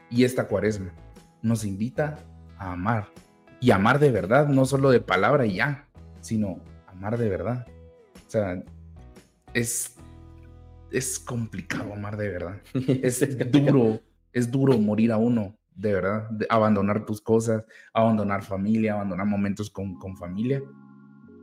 y 0.09 0.23
esta 0.23 0.47
cuaresma. 0.47 0.91
Nos 1.43 1.65
invita 1.65 2.17
a 2.57 2.71
amar 2.71 3.09
y 3.59 3.69
amar 3.69 3.99
de 3.99 4.11
verdad, 4.11 4.47
no 4.47 4.65
solo 4.65 4.89
de 4.89 5.01
palabra 5.01 5.45
y 5.45 5.57
ya, 5.57 5.87
sino 6.21 6.59
amar 6.87 7.19
de 7.19 7.29
verdad. 7.29 7.67
O 8.27 8.29
sea, 8.29 8.63
es, 9.53 9.95
es 10.91 11.19
complicado 11.19 11.93
amar 11.93 12.17
de 12.17 12.29
verdad. 12.29 12.61
Es 13.03 13.19
duro, 13.51 14.01
es 14.33 14.49
duro 14.49 14.79
morir 14.79 15.11
a 15.11 15.17
uno, 15.17 15.55
de 15.75 15.93
verdad, 15.93 16.27
de 16.31 16.47
abandonar 16.49 17.05
tus 17.05 17.21
cosas, 17.21 17.63
abandonar 17.93 18.43
familia, 18.43 18.93
abandonar 18.93 19.27
momentos 19.27 19.69
con, 19.69 19.99
con 19.99 20.17
familia, 20.17 20.59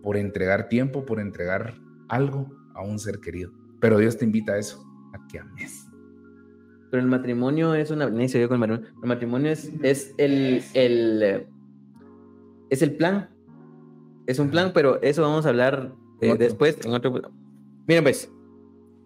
por 0.03 0.17
entregar 0.17 0.69
tiempo, 0.69 1.07
por 1.07 1.21
entregar 1.21 1.75
algo 2.09 2.51
a 2.75 2.83
un 2.83 2.99
ser 2.99 3.21
querido. 3.21 3.64
Pero 3.85 3.99
Dios 3.99 4.17
te 4.17 4.25
invita 4.25 4.55
a 4.55 4.59
eso, 4.59 4.83
a 5.13 5.29
que 5.29 5.39
ames. 5.39 5.91
Pero 6.91 7.03
el 7.03 7.07
matrimonio 7.07 7.75
es 7.75 7.91
una... 7.91 8.09
Ni 8.09 8.31
se 8.31 8.39
dio 8.39 8.49
con 8.49 8.55
el 8.55 8.61
matrimonio. 8.61 8.95
El 9.03 9.09
matrimonio 9.11 9.51
es, 9.51 9.71
es 9.83 10.15
el, 10.17 10.63
el... 10.73 11.47
Es 12.71 12.81
el 12.81 12.97
plan. 12.97 13.29
Es 14.27 14.39
un 14.39 14.49
plan, 14.49 14.73
pero 14.73 15.03
eso 15.03 15.21
vamos 15.21 15.45
a 15.45 15.51
hablar 15.51 15.93
eh, 16.23 16.35
después 16.39 16.79
en 16.83 16.95
otro... 16.95 17.13
Miren 17.87 18.05
pues, 18.05 18.33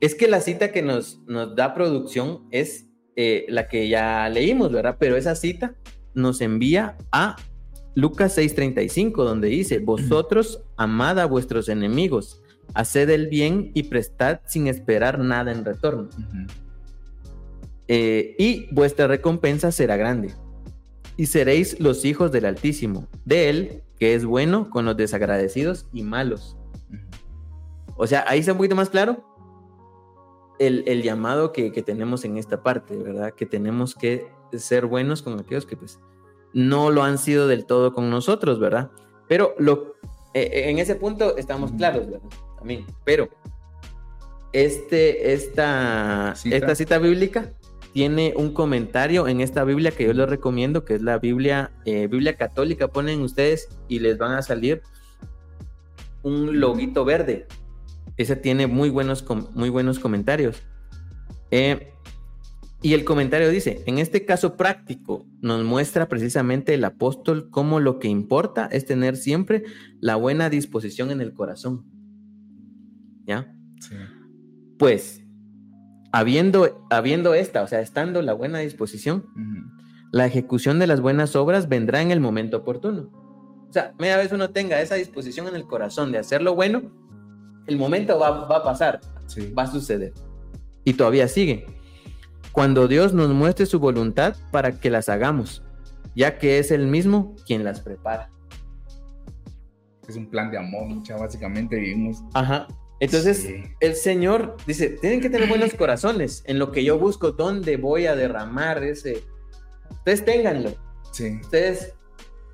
es 0.01 0.15
que 0.15 0.29
la 0.29 0.41
cita 0.41 0.71
que 0.71 0.83
nos, 0.83 1.25
nos 1.27 1.57
da 1.57 1.75
producción 1.75 2.47
es 2.53 2.87
eh, 3.17 3.47
la 3.49 3.67
que 3.67 3.89
ya 3.89 4.29
leímos, 4.29 4.71
¿verdad? 4.71 4.97
Pero 5.01 5.17
esa 5.17 5.35
cita 5.35 5.75
nos 6.15 6.41
envía 6.41 6.97
a 7.11 7.35
Lucas 7.97 8.39
6:35, 8.39 9.25
donde 9.25 9.49
dice, 9.49 9.81
vosotros 9.81 10.63
amad 10.77 11.19
a 11.19 11.27
vuestros 11.27 11.69
enemigos, 11.69 12.41
haced 12.75 13.11
el 13.11 13.29
bien 13.29 13.71
y 13.75 13.85
prestad 13.85 14.41
sin 14.47 14.67
esperar 14.67 15.19
nada 15.19 15.53
en 15.53 15.65
retorno. 15.65 16.09
Eh, 17.89 18.37
y 18.39 18.73
vuestra 18.75 19.07
recompensa 19.07 19.73
será 19.73 19.97
grande. 19.97 20.35
Y 21.17 21.27
seréis 21.27 21.81
los 21.81 22.05
hijos 22.05 22.31
del 22.31 22.45
Altísimo, 22.45 23.09
de 23.25 23.49
Él, 23.49 23.83
que 23.99 24.15
es 24.15 24.25
bueno 24.25 24.71
con 24.71 24.85
los 24.85 24.97
desagradecidos 24.97 25.87
y 25.93 26.03
malos. 26.03 26.57
Ujú. 26.91 27.95
O 27.97 28.07
sea, 28.07 28.25
ahí 28.29 28.41
está 28.41 28.53
un 28.53 28.59
poquito 28.59 28.77
más 28.77 28.91
claro 28.91 29.25
el, 30.59 30.85
el 30.87 31.03
llamado 31.03 31.53
que, 31.53 31.73
que 31.73 31.83
tenemos 31.83 32.25
en 32.25 32.37
esta 32.37 32.63
parte, 32.63 32.97
¿verdad? 32.97 33.33
Que 33.35 33.47
tenemos 33.47 33.95
que 33.95 34.29
ser 34.53 34.87
buenos 34.87 35.23
con 35.23 35.39
aquellos 35.39 35.67
que 35.67 35.77
pues 35.77 36.01
no 36.53 36.91
lo 36.91 37.03
han 37.03 37.19
sido 37.19 37.47
del 37.47 37.67
todo 37.67 37.93
con 37.93 38.11
nosotros, 38.11 38.59
¿verdad? 38.59 38.91
Pero 39.29 39.55
lo, 39.59 39.95
eh, 40.35 40.65
en 40.71 40.79
ese 40.79 40.95
punto 40.95 41.37
estamos 41.37 41.73
claros, 41.73 42.07
¿verdad? 42.07 42.29
También. 42.59 42.85
Pero 43.05 43.29
este, 44.53 45.33
esta, 45.33 46.35
Cita. 46.37 46.57
esta 46.57 46.75
cita 46.75 46.99
bíblica 46.99 47.53
tiene 47.93 48.35
un 48.37 48.53
comentario 48.53 49.29
en 49.29 49.41
esta 49.41 49.65
Biblia 49.65 49.91
que 49.91 50.05
yo 50.05 50.13
les 50.13 50.29
recomiendo, 50.29 50.85
que 50.85 50.95
es 50.95 51.03
la 51.03 51.19
Biblia, 51.19 51.71
eh, 51.85 52.07
Biblia 52.07 52.37
católica, 52.37 52.89
ponen 52.89 53.23
ustedes 53.23 53.69
y 53.89 53.99
les 54.01 54.19
van 54.19 54.33
a 54.33 54.43
salir 54.43 54.83
un 56.23 56.61
loguito 56.61 57.05
verde. 57.05 57.47
Ese 58.17 58.37
tiene 58.37 58.67
muy 58.67 58.91
buenos, 58.91 59.23
com- 59.23 59.49
muy 59.55 59.69
buenos 59.71 59.99
comentarios. 59.99 60.63
Eh, 61.51 61.93
y 62.83 62.95
el 62.95 63.05
comentario 63.05 63.49
dice, 63.51 63.83
en 63.87 63.99
este 63.99 64.25
caso 64.25 64.57
práctico 64.57 65.27
nos 65.41 65.65
muestra 65.65 66.09
precisamente 66.09 66.75
el 66.75 66.85
apóstol 66.85 67.49
cómo 67.51 67.81
lo 67.81 67.99
que 67.99 68.09
importa 68.09 68.69
es 68.71 68.85
tener 68.85 69.17
siempre 69.17 69.65
la 70.01 70.15
buena 70.17 70.51
disposición 70.51 71.11
en 71.11 71.21
el 71.21 71.33
corazón. 71.33 71.85
¿Ya? 73.29 73.55
Sí. 73.81 73.95
Pues, 74.79 75.23
habiendo, 76.13 76.87
habiendo 76.91 77.35
esta, 77.35 77.63
o 77.63 77.67
sea, 77.67 77.81
estando 77.81 78.23
la 78.23 78.33
buena 78.33 78.59
disposición, 78.61 79.27
la 80.11 80.27
ejecución 80.27 80.79
de 80.79 80.87
las 80.87 81.01
buenas 81.03 81.37
obras 81.37 81.69
vendrá 81.69 82.01
en 82.01 82.11
el 82.11 82.21
momento 82.21 82.57
oportuno. 82.57 83.11
O 83.69 83.73
sea, 83.73 83.93
media 83.99 84.17
vez 84.17 84.33
uno 84.33 84.49
tenga 84.51 84.81
esa 84.81 84.95
disposición 84.95 85.47
en 85.47 85.55
el 85.55 85.67
corazón 85.67 86.11
de 86.11 86.19
hacer 86.19 86.41
lo 86.41 86.55
bueno, 86.55 86.83
el 87.67 87.77
momento 87.77 88.19
va, 88.19 88.47
va 88.47 88.57
a 88.57 88.63
pasar, 88.65 89.01
Sí. 89.27 89.53
va 89.53 89.65
a 89.65 89.67
suceder. 89.67 90.15
Y 90.85 90.95
todavía 90.95 91.29
sigue. 91.29 91.67
Cuando 92.53 92.89
Dios 92.89 93.13
nos 93.13 93.29
muestre 93.29 93.67
su 93.67 93.79
voluntad 93.79 94.35
para 94.51 94.81
que 94.81 94.89
las 94.89 95.11
hagamos, 95.11 95.63
ya 96.17 96.39
que 96.39 96.59
es 96.59 96.71
Él 96.71 96.87
mismo 96.87 97.37
quien 97.47 97.63
las 97.63 97.81
prepara. 97.83 98.31
Es 100.09 100.17
un 100.17 100.31
plan 100.31 100.51
de 100.51 100.57
amor, 100.57 100.87
mucha, 100.89 101.17
básicamente 101.19 101.77
vivimos. 101.77 102.23
Ajá. 102.33 102.67
Entonces, 103.01 103.43
Sí. 103.43 103.63
el 103.81 103.95
Señor 103.95 104.57
dice, 104.67 104.89
tienen 105.01 105.21
que 105.21 105.31
tener 105.31 105.49
buenos 105.49 105.73
corazones 105.75 106.43
en 106.47 106.59
lo 106.59 106.73
que 106.73 106.83
yo 106.85 106.99
busco, 106.99 107.31
dónde 107.33 107.77
voy 107.77 108.07
a 108.07 108.17
derramar 108.17 108.83
ese... 108.83 109.23
Ustedes 109.91 110.25
ténganlo. 110.25 110.75
Sí. 111.13 111.39
ustedes 111.43 111.95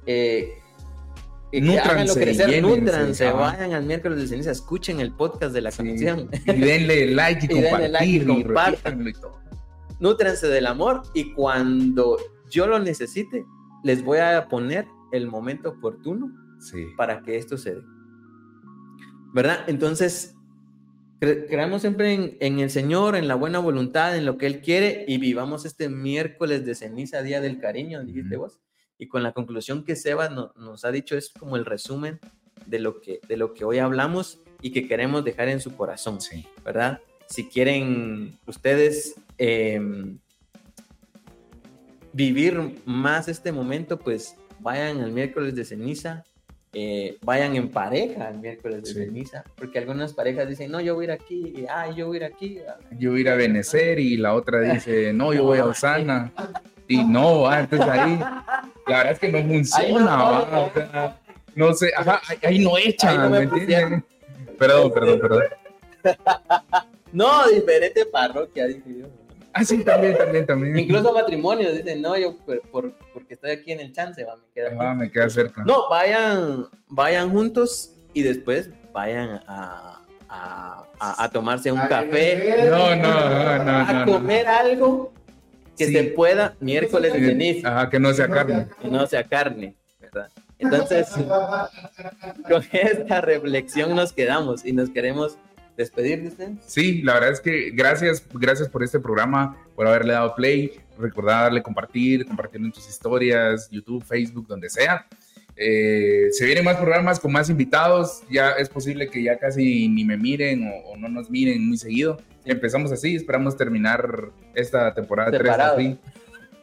eh, 0.06 0.48
eh, 0.52 0.60
que 1.50 1.60
Nútranse, 1.60 2.20
crecer, 2.20 2.62
nútranse, 2.62 3.30
vayan 3.30 3.72
al 3.72 3.84
miércoles 3.84 4.18
de 4.18 4.28
ceniza, 4.28 4.50
escuchen 4.50 5.00
el 5.00 5.12
podcast 5.12 5.52
de 5.54 5.60
la 5.62 5.70
Sí. 5.70 5.78
conexión, 5.78 6.28
Y 6.46 6.52
denle 6.60 7.06
like 7.14 7.46
y, 7.50 7.56
Y 7.58 7.60
denle 7.62 7.88
like 7.88 8.26
compartan. 8.26 9.06
y 9.08 9.12
todo. 9.14 9.40
nútranse 10.00 10.46
del 10.48 10.66
amor 10.66 11.02
y 11.14 11.32
cuando 11.32 12.18
yo 12.50 12.66
lo 12.66 12.78
necesite, 12.78 13.44
les 13.82 14.04
voy 14.04 14.18
a 14.18 14.46
poner 14.48 14.86
el 15.12 15.26
momento 15.28 15.70
oportuno 15.70 16.30
Sí. 16.60 16.84
para 16.96 17.22
que 17.22 17.36
esto 17.36 17.56
se 17.56 17.76
dé. 17.76 17.82
¿Verdad? 19.34 19.64
Entonces, 19.66 20.34
cre- 21.20 21.46
creamos 21.48 21.82
siempre 21.82 22.14
en, 22.14 22.36
en 22.40 22.60
el 22.60 22.70
Señor, 22.70 23.16
en 23.16 23.28
la 23.28 23.34
buena 23.34 23.58
voluntad, 23.58 24.16
en 24.16 24.24
lo 24.24 24.38
que 24.38 24.46
Él 24.46 24.60
quiere 24.62 25.04
y 25.06 25.18
vivamos 25.18 25.66
este 25.66 25.90
miércoles 25.90 26.64
de 26.64 26.74
ceniza, 26.74 27.20
Día 27.22 27.40
del 27.42 27.58
Cariño, 27.58 28.02
dijiste 28.04 28.36
vos. 28.36 28.60
Y 28.96 29.08
con 29.08 29.22
la 29.24 29.32
conclusión 29.32 29.84
que 29.84 29.96
Seba 29.96 30.28
no- 30.30 30.52
nos 30.56 30.84
ha 30.86 30.92
dicho 30.92 31.16
es 31.18 31.28
como 31.30 31.56
el 31.56 31.64
resumen 31.66 32.20
de 32.64 32.78
lo, 32.78 33.00
que, 33.00 33.20
de 33.28 33.36
lo 33.36 33.52
que 33.52 33.64
hoy 33.64 33.78
hablamos 33.78 34.38
y 34.62 34.70
que 34.70 34.86
queremos 34.88 35.24
dejar 35.24 35.48
en 35.48 35.60
su 35.60 35.76
corazón, 35.76 36.20
Sí. 36.20 36.46
¿verdad? 36.64 37.00
Si 37.26 37.48
quieren 37.48 38.38
ustedes 38.46 39.16
em, 39.36 40.18
vivir 42.12 42.80
más 42.84 43.28
este 43.28 43.50
momento, 43.50 43.98
pues 43.98 44.36
vayan 44.60 45.00
al 45.00 45.10
miércoles 45.10 45.54
de 45.56 45.64
ceniza, 45.64 46.22
eh, 46.74 47.16
vayan 47.22 47.54
en 47.56 47.68
pareja 47.68 48.28
al 48.28 48.38
miércoles 48.40 48.82
de 48.82 48.88
Sí. 48.88 48.94
ceniza, 48.94 49.44
porque 49.56 49.78
algunas 49.78 50.12
parejas 50.12 50.48
dicen, 50.48 50.70
no, 50.70 50.80
yo 50.80 50.94
voy 50.94 51.04
a 51.04 51.06
ir 51.06 51.12
aquí, 51.12 51.52
y, 51.56 51.66
ah, 51.68 51.88
yo 51.90 52.08
voy 52.08 52.16
a 52.16 52.20
ir 52.20 52.24
aquí. 52.24 52.58
ah". 52.68 52.76
Yo 52.98 53.10
voy 53.10 53.18
a 53.18 53.20
ir 53.22 53.28
a 53.30 53.34
Benecer 53.36 53.98
y 54.00 54.16
la 54.16 54.34
otra 54.34 54.60
dice, 54.60 55.12
no, 55.12 55.32
yo 55.32 55.44
voy 55.44 55.58
a 55.58 55.66
Osana. 55.66 56.32
Y 56.88 57.02
no, 57.04 57.46
ah, 57.48 57.60
entonces 57.60 57.88
ahí, 57.88 58.18
la 58.86 58.96
verdad 58.98 59.12
es 59.12 59.18
que 59.18 59.32
no 59.32 59.38
funciona, 59.42 60.70
no, 61.54 61.72
sé, 61.74 61.90
ajá, 61.96 62.20
ahí- 62.28 62.38
ahí 62.42 62.58
no 62.64 62.76
echan, 62.76 63.10
Ahí 63.10 63.18
no 63.18 63.30
me 63.30 63.46
¿me 63.46 63.58
entiendes? 63.60 64.02
Perdón, 64.58 64.92
perdón, 64.92 65.20
perdón. 65.20 65.42
No, 67.12 67.46
diferente 67.48 68.04
parroquia, 68.06 68.66
dije 68.66 68.82
yo. 68.98 69.06
Ah, 69.56 69.64
sí, 69.64 69.84
también, 69.84 70.16
también, 70.18 70.44
también. 70.46 70.76
Incluso 70.78 71.12
matrimonios 71.12 71.74
dicen, 71.74 72.02
no, 72.02 72.16
yo 72.18 72.36
por, 72.38 72.60
por- 72.70 72.92
porque 73.12 73.34
estoy 73.34 73.52
aquí 73.52 73.70
en 73.72 73.80
el 73.80 73.92
chance, 73.92 74.22
va, 74.24 74.34
me 74.36 74.42
queda 74.52 74.68
aquí". 74.68 74.76
Ah, 74.80 74.94
me 74.94 75.10
queda 75.10 75.30
cerca. 75.30 75.62
No, 75.64 75.88
vayan, 75.88 76.66
vayan 76.88 77.30
juntos 77.30 77.92
y 78.12 78.22
después 78.22 78.70
vayan 78.92 79.40
a, 79.46 80.00
a- 80.28 80.84
a- 80.98 81.24
a 81.24 81.30
tomarse 81.30 81.70
un 81.70 81.78
Ay, 81.78 81.88
café, 81.88 82.56
No, 82.68 82.96
no, 82.96 82.96
no, 82.96 83.64
no, 83.64 83.70
a 83.78 83.92
no, 83.92 84.06
no. 84.06 84.12
comer 84.12 84.48
algo 84.48 85.12
que 85.78 85.86
Sí. 85.86 85.92
se 85.92 86.02
pueda 86.04 86.54
miércoles 86.60 87.12
de 87.12 87.20
ceniza 87.24 87.68
Ajá, 87.68 87.90
que 87.90 88.00
no 88.00 88.12
sea 88.12 88.28
carne. 88.28 88.66
y 88.82 88.88
no 88.88 89.06
sea 89.06 89.22
carne, 89.24 89.76
¿verdad? 90.00 90.28
Entonces, 90.58 91.08
con 92.48 92.64
esta 92.72 93.20
reflexión 93.20 93.94
nos 93.94 94.12
quedamos 94.12 94.64
y 94.64 94.72
nos 94.72 94.90
queremos 94.90 95.36
despedir 95.76 96.22
de 96.22 96.28
ustedes. 96.28 96.58
Sí, 96.66 97.02
la 97.02 97.14
verdad 97.14 97.32
es 97.32 97.40
que 97.40 97.70
gracias, 97.70 98.24
gracias 98.32 98.68
por 98.68 98.82
este 98.82 99.00
programa, 99.00 99.56
por 99.74 99.86
haberle 99.86 100.12
dado 100.12 100.34
play. 100.34 100.72
Recordar 100.98 101.44
darle 101.44 101.62
compartir, 101.62 102.24
compartirlo 102.24 102.66
en 102.66 102.72
tus 102.72 102.88
historias, 102.88 103.68
YouTube, 103.70 104.04
Facebook, 104.04 104.46
donde 104.46 104.70
sea. 104.70 105.06
Eh, 105.56 106.28
se 106.30 106.46
vienen 106.46 106.64
más 106.64 106.76
programas 106.76 107.18
con 107.18 107.32
más 107.32 107.50
invitados. 107.50 108.22
Ya 108.30 108.50
es 108.52 108.68
posible 108.68 109.08
que 109.08 109.22
ya 109.22 109.38
casi 109.38 109.88
ni 109.88 110.04
me 110.04 110.16
miren 110.16 110.68
o, 110.68 110.92
o 110.92 110.96
no 110.96 111.08
nos 111.08 111.30
miren 111.30 111.66
muy 111.66 111.76
seguido. 111.76 112.18
Empezamos 112.44 112.92
así, 112.92 113.16
esperamos 113.16 113.56
terminar 113.56 114.30
esta 114.54 114.92
temporada 114.94 115.30
3 115.30 115.40
Separados. 115.40 115.78
así. 115.78 115.98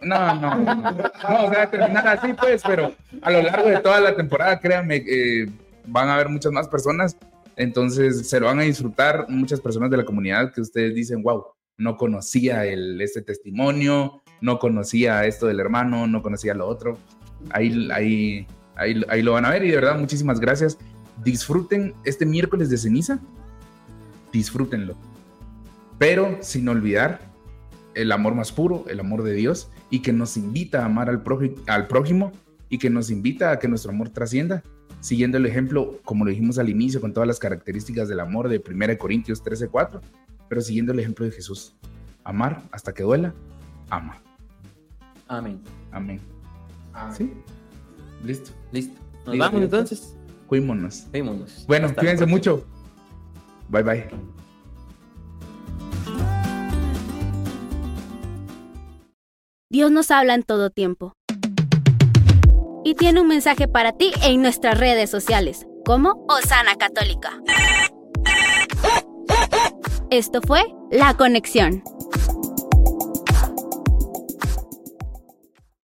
No, 0.01 0.35
no, 0.35 0.55
no, 0.55 0.75
no, 0.75 1.45
o 1.45 1.53
sea, 1.53 1.69
terminar 1.69 2.07
así 2.07 2.33
pues, 2.33 2.63
pero 2.65 2.93
a 3.21 3.29
lo 3.31 3.41
largo 3.43 3.69
de 3.69 3.79
toda 3.79 3.99
la 3.99 4.15
temporada, 4.15 4.59
créanme, 4.59 5.03
eh, 5.07 5.47
van 5.85 6.09
a 6.09 6.15
haber 6.15 6.29
muchas 6.29 6.51
más 6.51 6.67
personas 6.67 7.15
entonces 7.55 8.27
se 8.27 8.39
lo 8.39 8.47
van 8.47 8.59
a 8.59 8.63
disfrutar 8.63 9.25
muchas 9.29 9.59
personas 9.59 9.89
de 9.91 9.97
la 9.97 10.05
comunidad 10.05 10.53
que 10.53 10.61
ustedes 10.61 10.95
dicen, 10.95 11.23
wow, 11.23 11.45
no 11.77 11.97
conocía 11.97 12.65
el, 12.65 13.01
este 13.01 13.21
testimonio, 13.21 14.21
no 14.41 14.59
conocía 14.59 15.25
esto 15.25 15.47
del 15.47 15.59
hermano, 15.59 16.07
no 16.07 16.21
conocía 16.21 16.53
lo 16.53 16.67
otro. 16.67 16.97
Ahí, 17.49 17.89
ahí, 17.91 18.47
ahí, 18.75 19.03
ahí 19.09 19.21
lo 19.21 19.33
van 19.33 19.45
a 19.45 19.49
ver 19.49 19.63
y 19.63 19.69
de 19.69 19.75
verdad 19.75 19.99
muchísimas 19.99 20.39
gracias. 20.39 20.77
Disfruten 21.23 21.93
este 22.03 22.25
miércoles 22.25 22.69
de 22.69 22.77
ceniza, 22.77 23.19
disfrútenlo. 24.31 24.95
Pero 25.97 26.37
sin 26.41 26.67
olvidar 26.69 27.19
el 27.93 28.11
amor 28.11 28.35
más 28.35 28.51
puro, 28.51 28.85
el 28.87 28.99
amor 28.99 29.23
de 29.23 29.33
Dios 29.33 29.69
y 29.89 30.01
que 30.01 30.13
nos 30.13 30.37
invita 30.37 30.81
a 30.81 30.85
amar 30.85 31.09
al, 31.09 31.23
al 31.67 31.87
prójimo 31.87 32.31
y 32.69 32.77
que 32.77 32.89
nos 32.89 33.09
invita 33.09 33.51
a 33.51 33.59
que 33.59 33.67
nuestro 33.67 33.91
amor 33.91 34.09
trascienda 34.09 34.63
siguiendo 35.01 35.37
el 35.37 35.45
ejemplo, 35.45 35.99
como 36.05 36.23
lo 36.23 36.29
dijimos 36.31 36.57
al 36.57 36.69
inicio, 36.69 37.01
con 37.01 37.11
todas 37.13 37.27
las 37.27 37.39
características 37.39 38.07
del 38.07 38.21
amor 38.21 38.47
de 38.47 38.59
1 38.59 38.97
Corintios 38.97 39.43
13:4, 39.43 39.99
pero 40.47 40.61
siguiendo 40.61 40.93
el 40.93 40.99
ejemplo 40.99 41.25
de 41.25 41.31
Jesús. 41.31 41.75
Amar 42.23 42.61
hasta 42.71 42.93
que 42.93 43.03
duela, 43.03 43.33
ama. 43.89 44.21
Amén. 45.27 45.59
Amén. 45.91 46.19
¿Sí? 47.17 47.33
Listo. 48.23 48.51
Listo. 48.71 48.93
Nos 49.25 49.33
Listo, 49.35 49.45
vamos 49.45 49.61
entonces. 49.61 50.15
Cuímonos. 50.47 51.07
Vémonos. 51.11 51.65
Bueno, 51.67 51.87
Hasta 51.87 52.01
cuídense 52.01 52.25
próxima. 52.25 52.37
mucho. 52.37 52.65
Bye 53.69 53.83
bye. 53.83 54.09
Dios 59.69 59.89
nos 59.89 60.11
habla 60.11 60.35
en 60.35 60.43
todo 60.43 60.69
tiempo. 60.69 61.13
Y 62.91 62.95
tiene 62.95 63.21
un 63.21 63.27
mensaje 63.29 63.69
para 63.69 63.93
ti 63.93 64.11
en 64.21 64.41
nuestras 64.41 64.77
redes 64.77 65.09
sociales, 65.09 65.65
como 65.85 66.25
Osana 66.27 66.75
Católica. 66.75 67.39
Esto 70.09 70.41
fue 70.45 70.61
La 70.91 71.13
Conexión. 71.13 71.83